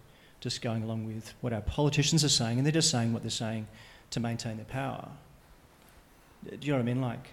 [0.40, 3.30] just going along with what our politicians are saying, and they're just saying what they're
[3.30, 3.68] saying
[4.10, 5.08] to maintain their power.
[6.44, 7.00] Do you know what I mean?
[7.00, 7.30] Like,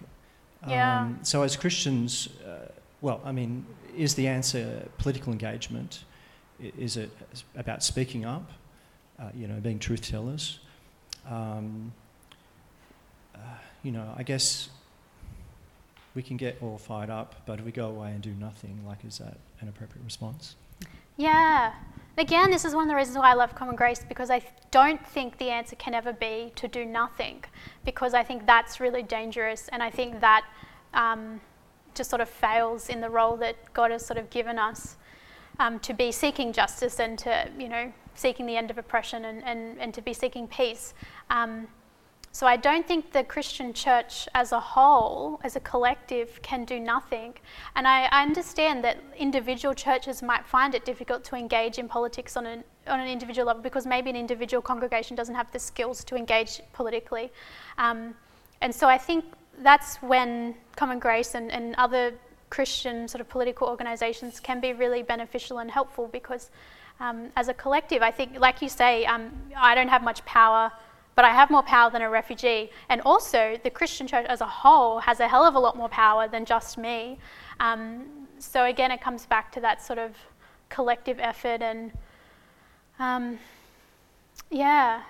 [0.68, 1.02] yeah.
[1.02, 2.70] Um, so as Christians, uh,
[3.00, 3.66] well, I mean,
[3.96, 6.04] is the answer political engagement?
[6.60, 7.10] Is it
[7.56, 8.50] about speaking up?
[9.18, 10.58] Uh, you know, being truth tellers?
[11.30, 11.92] um,
[13.34, 13.38] uh,
[13.82, 14.68] you know, I guess
[16.14, 19.04] we can get all fired up, but if we go away and do nothing, like,
[19.04, 20.56] is that an appropriate response?
[21.16, 21.72] Yeah.
[22.16, 24.40] Again, this is one of the reasons why I love Common Grace because I
[24.70, 27.44] don't think the answer can ever be to do nothing
[27.84, 30.44] because I think that's really dangerous and I think that
[30.92, 31.40] um,
[31.94, 34.96] just sort of fails in the role that God has sort of given us
[35.58, 39.42] um, to be seeking justice and to, you know, seeking the end of oppression and,
[39.44, 40.94] and, and to be seeking peace.
[41.30, 41.68] Um,
[42.34, 46.80] so I don't think the Christian church as a whole, as a collective, can do
[46.80, 47.34] nothing.
[47.76, 52.36] And I, I, understand that individual churches might find it difficult to engage in politics
[52.36, 56.02] on an, on an individual level because maybe an individual congregation doesn't have the skills
[56.02, 57.30] to engage politically.
[57.78, 58.16] Um,
[58.62, 59.24] and so I think
[59.62, 62.14] that's when Common Grace and, and other
[62.50, 66.50] Christian sort of political organizations can be really beneficial and helpful because
[67.00, 70.70] um, as a collective, I think, like you say, um, I don't have much power
[71.14, 72.70] but I have more power than a refugee.
[72.88, 75.88] And also, the Christian church as a whole has a hell of a lot more
[75.88, 77.18] power than just me.
[77.60, 80.16] Um, so, again, it comes back to that sort of
[80.68, 81.92] collective effort and,
[82.98, 83.38] um,
[84.50, 85.02] yeah.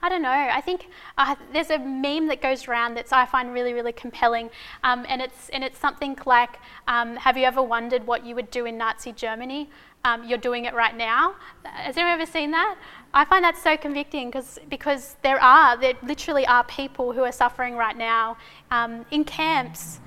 [0.00, 0.30] I don't know.
[0.30, 4.48] I think uh, there's a meme that goes around that I find really, really compelling,
[4.84, 8.50] um, and it's and it's something like, um, "Have you ever wondered what you would
[8.50, 9.70] do in Nazi Germany?
[10.04, 11.34] Um, you're doing it right now."
[11.64, 12.76] Has anyone ever seen that?
[13.12, 17.32] I find that so convicting because because there are there literally are people who are
[17.32, 18.36] suffering right now
[18.70, 19.98] um, in camps.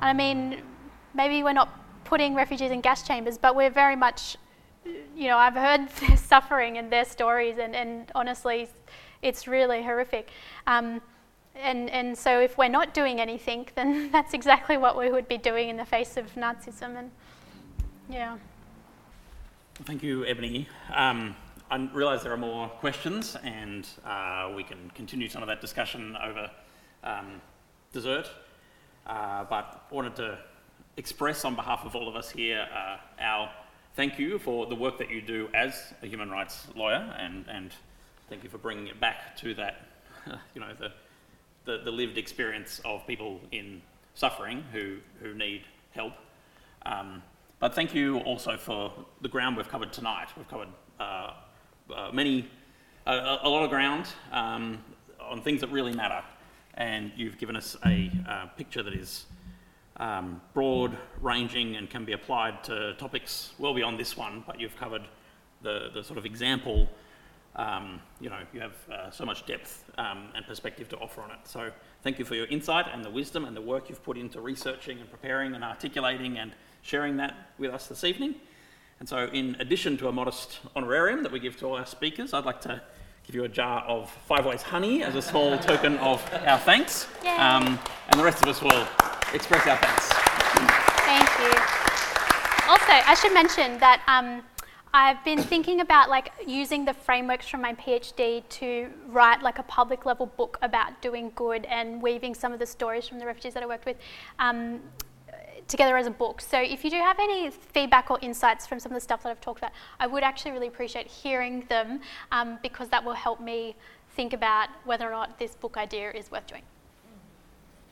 [0.00, 0.62] And I mean,
[1.14, 1.68] maybe we're not
[2.04, 4.36] putting refugees in gas chambers, but we're very much,
[4.84, 8.68] you know, I've heard their suffering and their stories, and, and honestly,
[9.22, 10.30] it's really horrific.
[10.66, 11.00] Um,
[11.54, 15.38] and, and so if we're not doing anything, then that's exactly what we would be
[15.38, 16.96] doing in the face of Nazism.
[16.96, 17.10] And
[18.08, 18.36] yeah.
[19.84, 20.68] Thank you, Ebony.
[20.94, 21.36] Um,
[21.70, 26.16] I realise there are more questions, and uh, we can continue some of that discussion
[26.22, 26.50] over
[27.02, 27.40] um,
[27.92, 28.30] dessert.
[29.06, 30.38] Uh, but I wanted to
[30.96, 33.50] express on behalf of all of us here uh, our
[33.96, 37.72] thank you for the work that you do as a human rights lawyer, and, and
[38.28, 39.86] thank you for bringing it back to that,
[40.54, 40.92] you know, the,
[41.64, 43.82] the, the lived experience of people in
[44.14, 45.62] suffering who, who need
[45.92, 46.14] help.
[46.84, 47.22] Um,
[47.60, 50.28] but thank you also for the ground we've covered tonight.
[50.36, 50.68] We've covered
[50.98, 51.32] uh,
[51.94, 52.48] uh, many,
[53.06, 54.78] uh, a lot of ground um,
[55.20, 56.22] on things that really matter.
[56.74, 59.26] And you've given us a uh, picture that is
[59.98, 64.76] um, broad ranging and can be applied to topics well beyond this one, but you've
[64.76, 65.02] covered
[65.62, 66.88] the, the sort of example.
[67.56, 71.30] Um, you know, you have uh, so much depth um, and perspective to offer on
[71.30, 71.38] it.
[71.44, 71.70] So,
[72.02, 75.00] thank you for your insight and the wisdom and the work you've put into researching
[75.00, 76.52] and preparing and articulating and
[76.82, 78.34] sharing that with us this evening.
[79.00, 82.34] And so, in addition to a modest honorarium that we give to all our speakers,
[82.34, 82.82] I'd like to
[83.26, 87.08] give you a jar of Five Ways honey as a small token of our thanks.
[87.38, 87.78] Um,
[88.10, 88.86] and the rest of us will
[89.32, 90.08] express our thanks.
[91.04, 91.60] Thank you.
[92.68, 94.42] Also, I should mention that um,
[94.98, 99.62] I've been thinking about like using the frameworks from my PhD to write like a
[99.64, 103.52] public level book about doing good and weaving some of the stories from the refugees
[103.52, 103.98] that I worked with.
[104.38, 104.80] Um,
[105.68, 106.40] together as a book.
[106.40, 109.28] So if you do have any feedback or insights from some of the stuff that
[109.28, 112.00] I've talked about, I would actually really appreciate hearing them
[112.32, 113.76] um, because that will help me
[114.14, 116.62] think about whether or not this book idea is worth doing.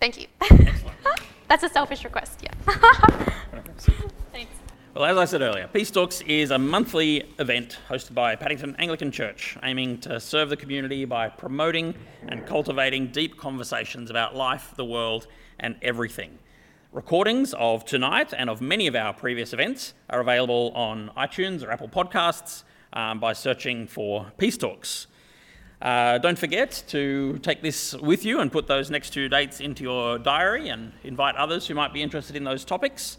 [0.00, 0.28] Thank you.
[1.48, 2.52] That's a selfish request, yeah.
[4.32, 4.63] Thanks.
[4.94, 9.10] Well, as I said earlier, Peace Talks is a monthly event hosted by Paddington Anglican
[9.10, 11.96] Church, aiming to serve the community by promoting
[12.28, 15.26] and cultivating deep conversations about life, the world,
[15.58, 16.38] and everything.
[16.92, 21.72] Recordings of tonight and of many of our previous events are available on iTunes or
[21.72, 25.08] Apple Podcasts um, by searching for Peace Talks.
[25.82, 29.82] Uh, don't forget to take this with you and put those next two dates into
[29.82, 33.18] your diary and invite others who might be interested in those topics.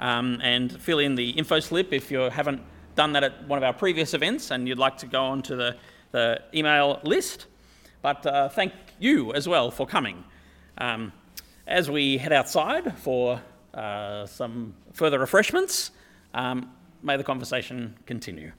[0.00, 2.60] Um, and fill in the info slip if you haven't
[2.94, 5.76] done that at one of our previous events and you'd like to go onto the,
[6.10, 7.46] the email list.
[8.02, 10.24] But uh, thank you as well for coming.
[10.78, 11.12] Um,
[11.66, 13.40] as we head outside for
[13.74, 15.92] uh, some further refreshments,
[16.34, 16.70] um,
[17.02, 18.52] may the conversation continue.